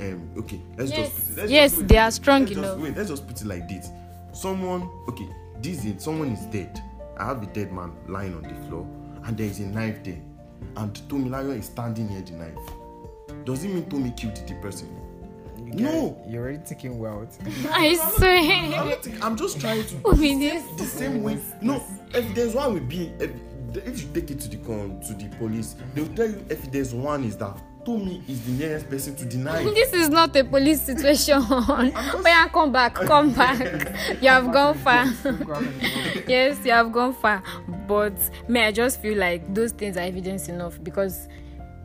um 0.00 0.30
okay 0.36 0.60
let's 0.76 0.90
Yes. 0.90 0.98
just 0.98 1.14
put 1.28 1.30
it, 1.30 1.36
let's 1.40 1.52
Yes, 1.52 1.72
just, 1.74 1.88
they 1.88 1.98
are 1.98 2.10
strong 2.10 2.40
let's 2.42 2.54
just- 2.54 2.64
enough. 2.64 2.78
wait 2.80 2.96
let's 2.96 3.10
just 3.10 3.26
put 3.26 3.40
it 3.40 3.46
like 3.46 3.68
this. 3.68 3.88
Someone 4.32 4.88
okay 5.08 5.28
this 5.62 5.84
is 5.84 6.02
someone 6.02 6.28
is 6.32 6.44
dead. 6.46 6.80
I 7.16 7.24
have 7.26 7.42
a 7.42 7.46
dead 7.46 7.72
man 7.72 7.92
lying 8.08 8.34
on 8.34 8.42
the 8.42 8.54
floor 8.68 8.86
and 9.24 9.36
there 9.36 9.46
is 9.46 9.60
a 9.60 9.66
knife 9.66 10.02
there. 10.04 10.20
And 10.76 10.92
tomilayo 11.08 11.56
is 11.58 11.66
standing 11.66 12.08
near 12.08 12.22
the 12.22 12.32
knife. 12.32 13.44
Does 13.44 13.62
it 13.64 13.68
mean 13.68 13.88
tomi 13.88 14.12
killed 14.16 14.36
the 14.36 14.54
person 14.56 14.88
no 15.72 16.22
You're 16.28 16.42
already 16.42 16.58
thinking 16.58 16.98
wild. 16.98 17.28
I 17.70 17.88
i'm 18.00 18.12
swear. 18.12 18.70
not 18.86 19.02
think, 19.02 19.24
i'm 19.24 19.36
just 19.36 19.60
trying 19.60 19.84
to 19.84 19.94
be 20.16 20.38
this? 20.38 20.62
the 20.78 20.84
same 20.84 21.22
way 21.22 21.38
no 21.60 21.82
evidence 22.14 22.54
one 22.54 22.74
will 22.74 22.80
be 22.80 23.12
if, 23.18 23.30
if 23.86 24.02
you 24.02 24.08
take 24.14 24.30
it 24.30 24.40
to 24.40 24.48
the 24.48 24.56
con 24.58 25.00
to 25.06 25.14
the 25.14 25.28
police 25.36 25.76
they 25.94 26.02
will 26.02 26.14
tell 26.14 26.28
you 26.28 26.44
evidence 26.50 26.92
one 26.92 27.24
is 27.24 27.36
that 27.36 27.56
tomi 27.84 28.22
is 28.28 28.40
the 28.46 28.52
nearest 28.52 28.88
person 28.88 29.14
to 29.16 29.24
the 29.24 29.36
knife 29.44 29.64
This 29.74 29.92
is 29.92 30.08
not 30.08 30.34
a 30.36 30.44
police 30.44 30.80
situation. 30.82 31.42
Oh 31.50 32.22
yeah, 32.24 32.48
come 32.48 32.72
back, 32.72 32.94
come 32.94 33.32
back. 33.32 33.58
You 34.22 34.28
have 34.30 34.50
gone 34.52 34.74
far. 34.78 35.04
yes, 36.26 36.58
you 36.64 36.70
have 36.72 36.92
gone 36.92 37.12
far. 37.14 37.42
But 37.86 38.14
me, 38.48 38.60
I 38.60 38.72
just 38.72 39.02
feel 39.02 39.18
like 39.18 39.52
those 39.54 39.72
things 39.72 39.96
are 39.98 40.00
evidence 40.00 40.48
enough 40.48 40.82
because 40.82 41.28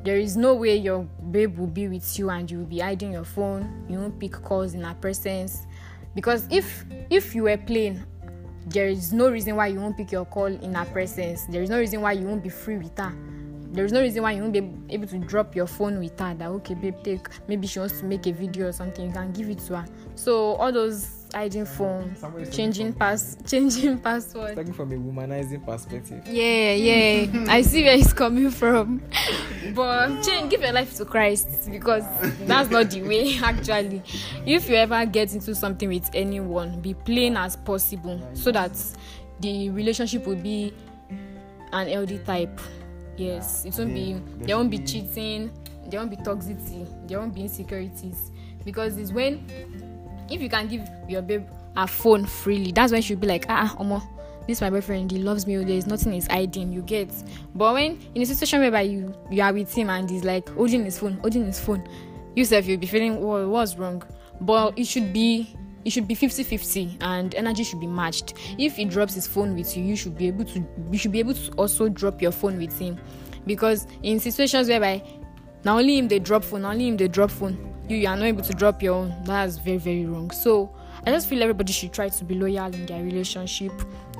there 0.04 0.18
is 0.18 0.38
no 0.38 0.56
way 0.56 0.78
your 0.78 1.04
babe 1.32 1.58
will 1.58 1.68
be 1.68 1.88
with 1.88 2.18
you 2.18 2.30
and 2.30 2.50
you 2.50 2.60
will 2.60 2.66
be 2.66 2.80
hiding 2.80 3.12
your 3.12 3.26
phone. 3.26 3.86
You 3.90 4.00
won't 4.00 4.20
pick 4.20 4.32
calls 4.32 4.74
in 4.74 4.84
her 4.84 4.96
presence. 4.96 5.68
Because 6.16 6.48
if 6.50 6.86
if 7.10 7.36
you 7.36 7.44
were 7.44 7.58
playing, 7.58 8.04
there 8.68 8.88
is 8.88 9.14
no 9.14 9.30
reason 9.30 9.56
why 9.56 9.68
you 9.68 9.80
won't 9.80 9.98
pick 9.98 10.12
your 10.12 10.26
call 10.26 10.46
in 10.46 10.74
her 10.74 10.86
presence. 10.86 11.46
There 11.46 11.62
is 11.62 11.70
no 11.70 11.80
reason 11.80 12.02
why 12.02 12.14
you 12.14 12.26
won't 12.26 12.44
be 12.44 12.50
free 12.50 12.78
with 12.78 12.98
her. 12.98 13.14
There 13.72 13.86
is 13.86 13.92
no 13.92 14.02
reason 14.02 14.24
why 14.24 14.32
you 14.32 14.42
won't 14.42 14.54
be 14.54 14.68
able 14.90 15.08
to 15.08 15.20
drop 15.20 15.56
your 15.56 15.68
phone 15.68 16.00
with 16.00 16.20
her. 16.20 16.34
That 16.34 16.48
okay, 16.48 16.74
babe, 16.74 16.96
take. 17.04 17.28
Maybe 17.48 17.68
she 17.68 17.80
wants 17.80 18.00
to 18.00 18.06
make 18.06 18.26
a 18.26 18.32
video 18.32 18.68
or 18.68 18.72
something. 18.72 19.06
You 19.08 19.14
can 19.14 19.32
give 19.32 19.50
it 19.50 19.60
to 19.60 19.78
her. 19.78 19.86
So 20.16 20.56
all 20.56 20.72
those 20.72 21.28
hiding 21.34 21.66
phone, 21.66 22.16
changing 22.52 22.94
pass, 22.94 23.38
changing 23.46 24.00
password. 24.00 24.56
Talking 24.56 24.74
from 24.74 24.92
a 24.92 24.96
womanizing 24.96 25.64
perspective. 25.64 26.24
Yeah, 26.28 26.74
yeah. 26.74 27.46
I 27.50 27.62
see 27.62 27.84
where 27.84 27.96
it's 27.96 28.14
coming 28.14 28.50
from. 28.50 29.04
But 29.76 30.24
change, 30.24 30.50
give 30.50 30.62
your 30.62 30.72
life 30.72 30.96
to 30.98 31.06
Christ 31.06 31.70
because 31.72 32.04
that's 32.48 32.72
not 32.72 32.90
the 32.90 33.04
way, 33.04 33.38
actually. 33.44 34.02
If 34.46 34.68
you 34.68 34.76
ever 34.76 35.06
get 35.06 35.34
into 35.34 35.54
something 35.54 35.90
with 35.90 36.10
anyone, 36.14 36.82
be 36.82 36.96
plain 36.96 37.38
as 37.38 37.56
possible 37.56 38.20
so 38.34 38.52
that 38.52 38.72
the 39.40 39.70
relationship 39.70 40.26
will 40.26 40.36
be 40.36 40.74
an 41.72 41.88
healthy 41.88 42.18
type. 42.20 42.60
Yes, 43.20 43.64
Yeah, 43.66 43.72
it 43.72 43.78
won't 43.78 43.94
be. 43.94 44.22
there 44.46 44.58
won't 44.58 44.72
be 44.72 44.80
cheating. 44.80 45.52
There 45.88 46.00
won't 46.00 46.12
be 46.12 46.18
toxicity. 46.18 46.88
There 47.08 47.20
won't 47.20 47.34
be 47.34 47.42
insecurities. 47.42 48.32
Because 48.64 48.98
it's 48.98 49.12
when, 49.12 49.46
if 50.30 50.42
you 50.42 50.50
can 50.50 50.68
give 50.68 50.88
your 51.08 51.22
babe 51.22 51.48
a 51.76 51.88
phone 51.88 52.26
freely, 52.26 52.72
that's 52.72 52.92
when 52.92 53.02
she'll 53.02 53.18
be 53.18 53.28
like, 53.28 53.46
ah, 53.50 53.76
omo, 53.80 54.02
this 54.48 54.58
is 54.58 54.62
my 54.62 54.70
boyfriend. 54.70 55.12
He 55.12 55.20
loves 55.20 55.48
me. 55.48 55.58
oh, 55.58 55.64
There 55.64 55.76
is 55.78 55.88
nothing 55.88 56.14
he's 56.14 56.28
hiding. 56.28 56.72
You 56.72 56.82
get. 56.82 57.10
But 57.56 57.74
when 57.74 58.00
in 58.16 58.22
a 58.22 58.26
situation 58.26 58.60
whereby 58.62 58.82
you 58.82 59.14
you 59.30 59.42
are 59.42 59.54
with 59.54 59.74
him 59.74 59.90
and 59.90 60.10
he's 60.10 60.24
like 60.24 60.48
holding 60.50 60.86
his 60.86 60.98
phone, 61.00 61.14
holding 61.22 61.46
his 61.46 61.60
phone, 61.60 61.88
yourself 62.36 62.66
you'll 62.66 62.80
be 62.80 62.88
feeling, 62.88 63.20
well, 63.22 63.48
what's 63.50 63.76
wrong? 63.78 64.04
But 64.42 64.78
it 64.78 64.86
should 64.88 65.12
be 65.14 65.56
it 65.90 65.92
should 65.92 66.08
be 66.08 66.16
50-50 66.16 67.02
and 67.02 67.34
energy 67.34 67.64
should 67.64 67.80
be 67.80 67.88
matched. 67.88 68.36
If 68.60 68.76
he 68.76 68.86
drops 68.86 69.16
his 69.16 69.26
phone 69.26 69.56
with 69.56 69.76
you 69.76 69.84
you 69.84 69.96
should 69.96 70.16
be 70.16 70.28
able 70.28 70.46
to 70.46 70.64
you 70.92 71.00
should 71.00 71.12
be 71.12 71.18
able 71.18 71.34
to 71.34 71.52
also 71.54 71.90
drop 71.90 72.22
your 72.22 72.32
phone 72.32 72.60
with 72.60 72.78
him. 72.78 73.00
Because 73.48 73.88
in 74.04 74.20
situations 74.20 74.68
whereby 74.68 75.02
na 75.66 75.78
only 75.78 75.98
him 75.98 76.08
they 76.08 76.20
drop 76.20 76.44
phone 76.44 76.62
na 76.62 76.70
only 76.74 76.90
him 76.90 76.96
they 76.96 77.08
drop 77.08 77.32
phone 77.32 77.58
you 77.90 77.98
you 77.98 78.08
are 78.08 78.16
not 78.16 78.26
able 78.26 78.44
to 78.44 78.54
drop 78.54 78.84
your 78.84 78.94
own 78.94 79.24
that's 79.24 79.58
very 79.58 79.78
very 79.78 80.06
wrong. 80.06 80.30
So 80.30 80.70
i 81.08 81.10
just 81.10 81.28
feel 81.28 81.42
everybody 81.42 81.74
should 81.74 81.92
try 81.92 82.08
to 82.08 82.24
be 82.24 82.36
loyal 82.36 82.72
in 82.72 82.86
their 82.86 83.04
relationship 83.04 83.72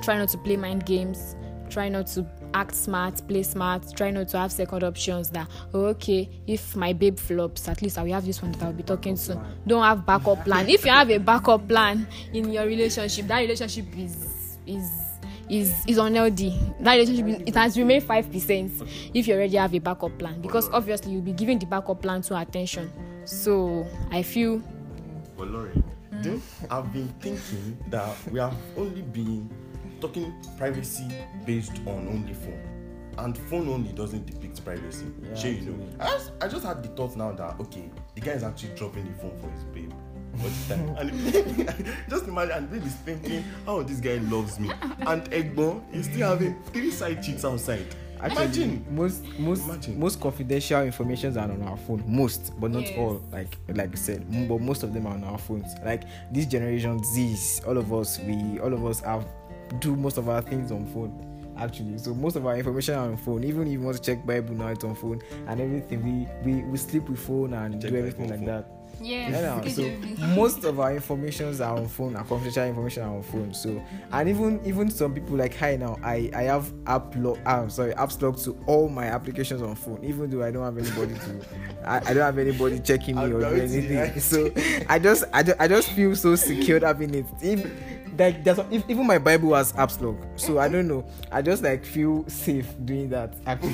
try 0.02 0.18
not 0.18 0.28
to 0.30 0.38
play 0.38 0.56
mind 0.56 0.84
games 0.86 1.36
try 1.68 1.88
not 1.88 2.06
to 2.08 2.26
act 2.54 2.74
smart 2.74 3.26
play 3.28 3.42
smart 3.42 3.84
try 3.96 4.10
not 4.10 4.28
to 4.28 4.38
have 4.38 4.52
second 4.52 4.82
options 4.84 5.30
that 5.30 5.48
oh, 5.74 5.86
okay 5.86 6.28
if 6.46 6.74
my 6.76 6.92
babe 6.92 7.18
flops 7.18 7.68
at 7.68 7.80
least 7.82 7.98
i 7.98 8.02
will 8.02 8.12
have 8.12 8.24
this 8.26 8.42
one 8.42 8.52
that 8.52 8.62
i'll 8.62 8.72
be 8.72 8.82
talking 8.82 9.16
to. 9.16 9.40
Don't 9.66 9.82
have 9.82 10.04
backup 10.06 10.44
plan. 10.44 10.68
If 10.68 10.84
you 10.84 10.90
have 10.90 11.10
a 11.10 11.18
backup 11.18 11.66
plan 11.68 12.06
in 12.32 12.52
your 12.52 12.66
relationship 12.66 13.26
that 13.26 13.38
relationship 13.40 13.86
is 13.96 14.56
is 14.66 14.90
is 15.48 15.84
is 15.86 15.98
unhealthy. 15.98 16.58
That 16.80 16.94
relationship 16.94 17.42
it 17.46 17.54
has 17.56 17.76
remained 17.76 18.04
five 18.04 18.30
percent 18.30 18.72
if 19.14 19.26
you 19.26 19.34
already 19.34 19.56
have 19.56 19.74
a 19.74 19.78
backup 19.78 20.18
plan 20.18 20.40
because 20.40 20.68
obviously 20.70 21.12
you'll 21.12 21.22
be 21.22 21.32
giving 21.32 21.58
the 21.58 21.66
backup 21.66 22.02
plan 22.02 22.22
to 22.22 22.38
attention. 22.38 22.90
So 23.24 23.86
i 24.10 24.22
feel 24.22 24.62
But 25.36 25.48
Lauren, 25.48 25.84
I've 26.70 26.92
been 26.92 27.08
thinking 27.20 27.78
that 27.88 28.14
we 28.30 28.38
have 28.40 28.54
only 28.76 29.02
been 29.02 29.48
talking 30.00 30.34
privacy 30.58 31.06
based 31.46 31.76
on 31.86 32.08
only 32.08 32.34
phone. 32.34 32.66
And 33.18 33.36
phone 33.36 33.68
only 33.68 33.92
doesn't 33.92 34.24
depict 34.26 34.64
privacy. 34.64 35.06
Yeah, 35.22 35.34
sure, 35.34 35.50
you 35.50 35.60
know. 35.72 35.86
I 35.98 36.06
just, 36.06 36.32
I 36.40 36.48
just 36.48 36.64
had 36.64 36.82
the 36.82 36.88
thought 36.90 37.16
now 37.16 37.32
that 37.32 37.58
okay, 37.60 37.90
the 38.14 38.20
guy 38.20 38.32
is 38.32 38.42
actually 38.44 38.74
dropping 38.76 39.04
the 39.06 39.18
phone 39.20 39.38
for 39.40 39.50
his 39.50 39.64
babe. 39.64 39.92
all 40.42 40.48
the 40.48 40.74
time. 40.74 40.96
and 40.96 41.94
just 42.10 42.26
imagine, 42.26 42.52
and 42.52 42.70
babe 42.70 42.84
is 42.86 42.94
thinking, 42.94 43.44
oh, 43.66 43.82
this 43.82 44.00
guy 44.00 44.16
loves 44.30 44.58
me. 44.58 44.70
And 45.00 45.24
Egbo 45.30 45.82
is 45.92 46.06
still 46.06 46.28
having 46.30 46.62
three 46.72 46.90
side 46.90 47.22
chicks 47.22 47.44
outside. 47.44 47.86
Actually, 48.22 48.44
Imagine. 48.44 48.86
most 48.90 49.24
most 49.38 49.64
Imagine. 49.64 49.98
most 49.98 50.20
confidential 50.20 50.82
informations 50.82 51.38
are 51.38 51.50
on 51.50 51.62
our 51.62 51.76
phone. 51.78 52.04
Most, 52.06 52.52
but 52.60 52.70
not 52.70 52.82
Yes. 52.82 52.98
all. 52.98 53.22
Like 53.32 53.56
like 53.74 53.92
I 53.92 53.94
said, 53.94 54.26
but 54.46 54.60
most 54.60 54.82
of 54.82 54.92
them 54.92 55.06
are 55.06 55.14
on 55.14 55.24
our 55.24 55.38
phones. 55.38 55.72
Like 55.84 56.02
this 56.30 56.44
generation 56.44 57.02
Z's, 57.02 57.62
all 57.66 57.78
of 57.78 57.90
us, 57.94 58.18
we 58.20 58.60
all 58.60 58.74
of 58.74 58.84
us 58.84 59.00
have 59.00 59.26
do 59.78 59.96
most 59.96 60.18
of 60.18 60.28
our 60.28 60.42
things 60.42 60.72
on 60.72 60.86
phone. 60.86 61.26
Actually, 61.56 61.98
so 61.98 62.14
most 62.14 62.36
of 62.36 62.46
our 62.46 62.56
information 62.56 62.94
are 62.94 63.06
on 63.10 63.16
phone. 63.18 63.44
Even 63.44 63.66
if 63.66 63.72
you 63.74 63.80
want 63.82 63.96
to 63.96 64.02
check 64.02 64.24
Bible 64.24 64.54
now, 64.54 64.68
it's 64.68 64.82
on 64.84 64.94
phone 64.94 65.20
and 65.46 65.60
everything. 65.60 66.02
We 66.44 66.52
we, 66.52 66.62
we 66.62 66.76
sleep 66.78 67.08
with 67.08 67.18
phone 67.20 67.52
and 67.52 67.80
Check 67.80 67.90
do 67.90 67.96
everything 67.98 68.30
like 68.30 68.38
phone. 68.38 68.46
that. 68.46 68.66
yeah, 69.00 69.28
Yeah, 69.28 69.64
so 69.68 69.82
most 70.34 70.64
of 70.64 70.80
our 70.80 70.94
informations 70.94 71.60
are 71.60 71.76
on 71.76 71.86
phone, 71.86 72.16
our 72.16 72.24
confidential 72.24 72.64
information 72.64 73.02
are 73.02 73.14
on 73.16 73.22
phone. 73.22 73.52
So 73.52 73.82
and 74.12 74.28
even 74.30 74.60
even 74.64 74.90
some 74.90 75.12
people 75.12 75.36
like 75.36 75.54
hi 75.54 75.76
now, 75.76 75.98
I 76.02 76.30
I 76.34 76.42
have 76.44 76.72
app 76.86 77.14
lock 77.16 77.38
um 77.44 77.68
sorry 77.68 77.92
apps 77.94 78.22
locked 78.22 78.42
to 78.44 78.58
all 78.66 78.88
my 78.88 79.04
applications 79.06 79.60
on 79.60 79.74
phone, 79.74 80.02
even 80.02 80.30
though 80.30 80.42
I 80.42 80.50
don't 80.52 80.64
have 80.64 80.78
anybody 80.78 81.12
to 81.14 81.44
I, 81.84 81.96
I 81.98 82.14
don't 82.14 82.16
have 82.24 82.38
anybody 82.38 82.78
checking 82.80 83.16
me 83.16 83.32
or 83.32 83.40
doing 83.40 83.60
anything. 83.70 84.18
So 84.20 84.50
I 84.88 84.98
just 84.98 85.24
I 85.34 85.42
just, 85.42 85.60
I 85.60 85.68
just 85.68 85.90
feel 85.90 86.16
so 86.16 86.36
secured 86.36 86.84
having 86.84 87.14
it. 87.14 87.26
If, 87.42 87.66
like 88.18 88.44
there's 88.44 88.58
even 88.70 89.06
my 89.06 89.18
Bible 89.18 89.54
has 89.54 89.72
apps 89.74 90.00
locked, 90.00 90.40
so 90.40 90.58
I 90.58 90.68
don't 90.68 90.88
know. 90.88 91.06
I 91.32 91.42
just 91.42 91.62
like 91.62 91.84
feel 91.84 92.28
safe 92.28 92.66
doing 92.84 93.08
that 93.10 93.34
actually. 93.46 93.70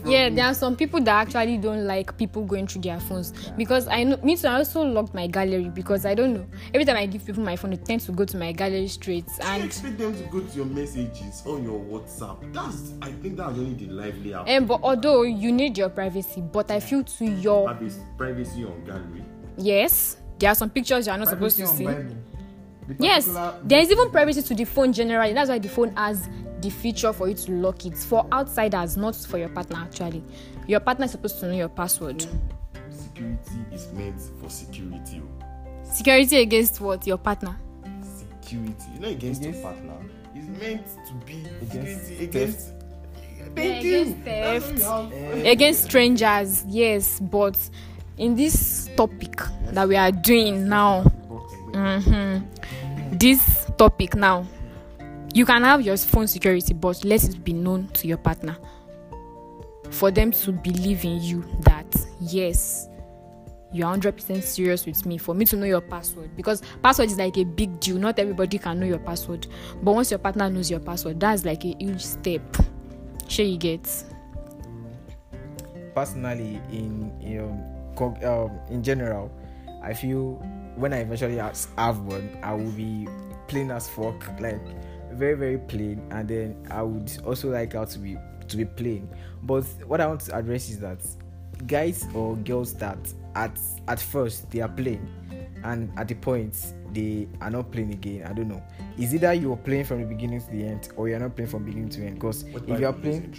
Yeah 0.04 0.28
me. 0.28 0.36
there 0.36 0.46
are 0.46 0.54
some 0.54 0.76
people 0.76 1.00
that 1.00 1.26
actually 1.26 1.58
don't 1.58 1.86
like 1.86 2.16
people 2.16 2.44
going 2.44 2.66
through 2.66 2.82
their 2.82 3.00
phones 3.00 3.32
because 3.56 3.86
i 3.88 4.02
know 4.02 4.16
me 4.22 4.36
too 4.36 4.46
i 4.48 4.54
also 4.56 4.82
locked 4.82 5.14
my 5.14 5.26
gallery 5.26 5.68
because 5.70 6.04
i 6.06 6.14
don't 6.14 6.34
know 6.34 6.46
every 6.74 6.84
time 6.84 6.96
i 6.96 7.06
give 7.06 7.24
people 7.24 7.42
my 7.42 7.56
phone 7.56 7.72
it 7.72 7.84
tends 7.84 8.06
to 8.06 8.12
go 8.12 8.24
to 8.24 8.36
my 8.36 8.52
gallery 8.52 8.88
straight 8.88 9.24
you 9.28 9.44
and 9.44 9.64
expect 9.64 9.98
them 9.98 10.14
to 10.14 10.22
go 10.24 10.40
to 10.40 10.56
your 10.56 10.66
messages 10.66 11.42
on 11.46 11.62
your 11.62 11.78
WhatsApp. 11.80 12.52
That's 12.52 12.92
I 13.02 13.12
think 13.12 13.36
that's 13.36 13.50
only 13.58 13.74
the 13.74 13.86
lively 13.92 14.34
app. 14.34 14.48
um, 14.48 14.66
but 14.66 14.80
although 14.82 15.22
you 15.22 15.52
need 15.52 15.76
your 15.78 15.88
privacy 15.88 16.40
but 16.40 16.70
i 16.70 16.80
feel 16.80 17.02
to 17.04 17.24
your 17.24 17.68
privacy 18.16 18.64
on 18.64 18.84
gallery. 18.84 19.24
yes 19.56 20.16
there 20.38 20.50
are 20.50 20.54
some 20.54 20.70
pictures 20.70 21.06
you 21.06 21.12
are 21.12 21.18
not 21.18 21.28
supposed 21.28 21.56
to 21.58 21.62
Privacy 21.64 21.78
see 21.78 21.84
Bible. 21.84 22.16
Yes 22.98 23.26
there 23.64 23.80
is 23.80 23.90
even 23.90 24.10
privacy 24.10 24.42
to 24.42 24.54
the 24.54 24.64
phone 24.64 24.92
generally 24.92 25.32
that's 25.32 25.50
why 25.50 25.58
the 25.58 25.68
phone 25.68 25.94
has 25.96 26.28
the 26.60 26.70
feature 26.70 27.12
for 27.12 27.28
you 27.28 27.34
to 27.34 27.52
lock 27.52 27.86
it 27.86 27.96
for 27.96 28.26
outsiders 28.32 28.96
not 28.96 29.14
for 29.16 29.38
your 29.38 29.48
partner 29.48 29.78
actually 29.78 30.22
your 30.66 30.80
partner 30.80 31.04
is 31.06 31.10
supposed 31.12 31.40
to 31.40 31.46
know 31.46 31.54
your 31.54 31.68
password 31.68 32.24
Security 32.90 33.50
is 33.72 33.92
meant 33.92 34.20
for 34.40 34.48
security. 34.50 35.22
oh. 35.22 35.84
security 35.84 36.38
against 36.38 36.80
what 36.80 37.06
your 37.06 37.18
partner 37.18 37.56
Security. 38.42 38.74
It's 38.92 39.00
not 39.00 39.10
against, 39.10 39.40
Against- 39.42 39.42
your 39.42 39.62
partner. 39.62 39.94
It's 40.34 40.60
meant 40.62 40.86
to 41.06 41.14
be 41.26 41.44
Against 41.62 42.06
security 42.06 42.24
against. 42.24 42.68
Thank 43.54 43.56
Yeah, 43.56 43.80
you. 43.80 44.00
against 44.02 44.24
That's 44.24 44.82
theft. 44.82 45.46
against 45.46 45.84
strangers 45.84 46.64
yes 46.68 47.20
but 47.20 47.58
in 48.18 48.34
this 48.36 48.88
topic 48.96 49.40
that 49.72 49.88
we 49.88 49.96
are 49.96 50.12
doing 50.12 50.68
now 50.68 51.04
mhm, 51.72 52.42
this 53.12 53.70
topic 53.76 54.14
now 54.14 54.46
you 55.32 55.46
can 55.46 55.62
have 55.62 55.82
your 55.82 55.96
phone 55.96 56.26
security 56.26 56.74
but 56.74 57.04
let 57.04 57.22
it 57.24 57.44
be 57.44 57.52
known 57.52 57.88
to 57.88 58.08
your 58.08 58.18
partner. 58.18 58.56
For 59.90 60.10
them 60.10 60.30
to 60.32 60.52
believe 60.52 61.04
in 61.04 61.20
you 61.22 61.44
that 61.60 61.86
yes 62.20 62.88
you 63.72 63.84
are 63.86 63.96
100% 63.96 64.42
serious 64.42 64.84
with 64.84 65.06
me 65.06 65.16
for 65.16 65.32
me 65.32 65.44
to 65.44 65.56
know 65.56 65.66
your 65.66 65.80
password. 65.80 66.34
Because 66.36 66.62
password 66.82 67.08
is 67.08 67.18
like 67.18 67.36
a 67.38 67.44
big 67.44 67.78
deal. 67.78 67.96
Not 67.96 68.18
everybody 68.18 68.58
can 68.58 68.80
know 68.80 68.86
your 68.86 68.98
password. 68.98 69.46
But 69.80 69.92
once 69.92 70.10
your 70.10 70.18
partner 70.18 70.50
knows 70.50 70.68
your 70.70 70.80
password 70.80 71.20
that's 71.20 71.44
like 71.44 71.64
a 71.64 71.76
huge 71.78 72.04
step. 72.04 72.42
Sure 73.28 73.46
you 73.46 73.58
get? 73.58 73.88
Personally 75.94 76.60
in 76.72 77.12
in, 77.20 77.40
um, 77.40 78.14
um, 78.24 78.50
in 78.70 78.82
general 78.82 79.30
i 79.82 79.92
feel 79.92 80.40
when 80.76 80.92
i 80.92 80.98
eventually 80.98 81.36
have 81.36 81.98
one 82.00 82.28
i 82.42 82.52
will 82.52 82.70
be 82.72 83.06
plain 83.48 83.70
as 83.70 83.88
fuck 83.88 84.28
like 84.40 84.60
very 85.12 85.34
very 85.34 85.58
plain 85.58 86.00
and 86.10 86.28
then 86.28 86.56
i 86.70 86.82
would 86.82 87.10
also 87.26 87.50
like 87.50 87.72
how 87.72 87.84
to 87.84 87.98
be 87.98 88.16
to 88.48 88.56
be 88.56 88.64
plain 88.64 89.08
but 89.42 89.64
what 89.86 90.00
i 90.00 90.06
want 90.06 90.20
to 90.20 90.34
address 90.34 90.68
is 90.70 90.78
that 90.78 90.98
guys 91.66 92.06
or 92.14 92.36
girls 92.36 92.74
that 92.74 92.98
at 93.34 93.58
at 93.88 94.00
first 94.00 94.50
they 94.50 94.60
are 94.60 94.68
plain 94.68 95.06
and 95.64 95.92
at 95.98 96.08
the 96.08 96.14
point 96.14 96.74
they 96.92 97.28
are 97.40 97.50
not 97.50 97.70
playing 97.70 97.92
again 97.92 98.26
i 98.26 98.32
don't 98.32 98.48
know 98.48 98.62
is 98.98 99.14
either 99.14 99.32
you're 99.34 99.56
playing 99.56 99.84
from 99.84 100.00
the 100.00 100.06
beginning 100.06 100.40
to 100.40 100.50
the 100.50 100.64
end 100.64 100.88
or 100.96 101.08
you're 101.08 101.18
not 101.18 101.34
playing 101.36 101.50
from 101.50 101.64
beginning 101.64 101.88
to 101.88 102.04
end 102.04 102.14
because 102.14 102.42
if 102.44 102.80
you 102.80 102.86
are 102.86 102.92
playing? 102.92 103.34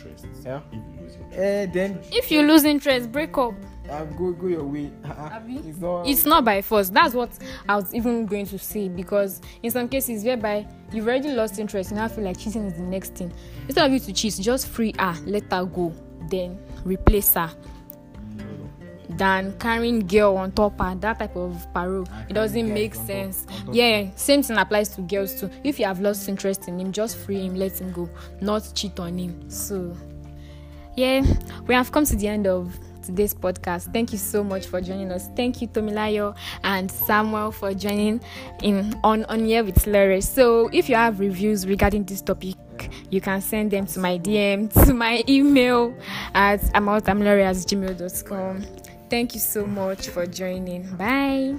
Yeah. 0.45 0.61
If 0.71 0.73
you 0.73 1.01
lose 1.01 1.15
interest. 1.15 1.37
eh, 1.39 1.65
then 1.73 1.99
if 2.11 2.31
you 2.31 2.41
lose 2.43 2.63
interest 2.63 3.11
break 3.11 3.37
up 3.37 3.53
uh, 3.89 4.03
go 4.05 4.31
go 4.31 4.47
your 4.47 4.63
way. 4.63 4.91
It's 5.47 5.79
not. 5.79 6.07
it's 6.07 6.25
not 6.25 6.45
by 6.45 6.61
force. 6.61 6.89
That's 6.89 7.13
what 7.13 7.29
i 7.67 7.75
was 7.75 7.93
even 7.93 8.25
going 8.25 8.45
to 8.47 8.57
say 8.57 8.87
because 8.87 9.41
in 9.63 9.71
some 9.71 9.87
cases 9.89 10.23
whereby 10.23 10.67
you've 10.91 11.07
already 11.07 11.29
lost 11.31 11.59
interest 11.59 11.91
you 11.91 11.97
now 11.97 12.07
feel 12.07 12.23
like 12.23 12.37
cheating 12.37 12.65
is 12.65 12.73
the 12.73 12.83
next 12.83 13.15
thing. 13.15 13.31
Instead 13.65 13.85
of 13.85 13.91
you 13.93 13.99
to 13.99 14.13
cheat 14.13 14.37
just 14.39 14.67
free 14.67 14.93
her 14.99 15.15
let 15.25 15.43
her 15.51 15.65
go 15.65 15.93
then 16.29 16.57
replace 16.83 17.33
her. 17.33 17.49
Than 19.09 19.57
carrying 19.59 20.07
girl 20.07 20.37
on 20.37 20.53
top 20.53 20.79
her 20.79 20.95
that 20.95 21.19
type 21.19 21.35
of 21.35 21.67
parole. 21.73 22.07
Ah, 22.11 22.25
it 22.29 22.33
doesn't 22.33 22.73
make 22.73 22.95
sense. 22.95 23.45
yeah 23.71 24.09
same 24.15 24.41
thing 24.41 24.57
applies 24.57 24.89
to 24.95 25.01
girls 25.01 25.39
too. 25.39 25.49
If 25.63 25.79
you 25.79 25.85
have 25.85 25.99
lost 25.99 26.29
interest 26.29 26.67
in 26.67 26.79
him 26.79 26.91
just 26.91 27.17
free 27.17 27.41
him 27.45 27.55
let 27.55 27.79
him 27.81 27.91
go. 27.91 28.09
Not 28.39 28.71
cheat 28.73 28.99
on 28.99 29.17
him. 29.17 29.49
So 29.49 29.93
yeah 30.95 31.23
we 31.67 31.73
have 31.75 31.91
come 31.91 32.05
to 32.05 32.15
the 32.15 32.27
end 32.27 32.47
of 32.47 32.77
today's 33.03 33.33
podcast. 33.33 33.91
Thank 33.93 34.11
you 34.11 34.17
so 34.17 34.43
much 34.43 34.67
for 34.67 34.81
joining 34.81 35.11
us. 35.11 35.29
Thank 35.35 35.61
you 35.61 35.67
tomilayo 35.67 36.35
and 36.63 36.89
samuel 36.91 37.51
for 37.51 37.73
joining 37.73 38.21
in 38.61 38.99
on 39.03 39.25
on 39.25 39.49
Air 39.49 39.63
with 39.63 39.85
Lore. 39.87 40.21
so 40.21 40.69
if 40.71 40.89
you 40.89 40.95
have 40.95 41.19
reviews 41.19 41.67
regarding 41.67 42.03
this 42.03 42.21
topic 42.21 42.55
you 43.09 43.21
can 43.21 43.41
send 43.41 43.71
them 43.71 43.85
to 43.85 43.99
my 43.99 44.17
dm 44.17 44.71
to 44.85 44.93
my 44.93 45.23
email 45.27 45.93
at 46.33 46.61
gmail.com 47.65 48.65
thank 49.09 49.33
you 49.33 49.39
so 49.39 49.65
much 49.65 50.07
for 50.07 50.25
joining. 50.25 50.83
Bye 50.95 51.55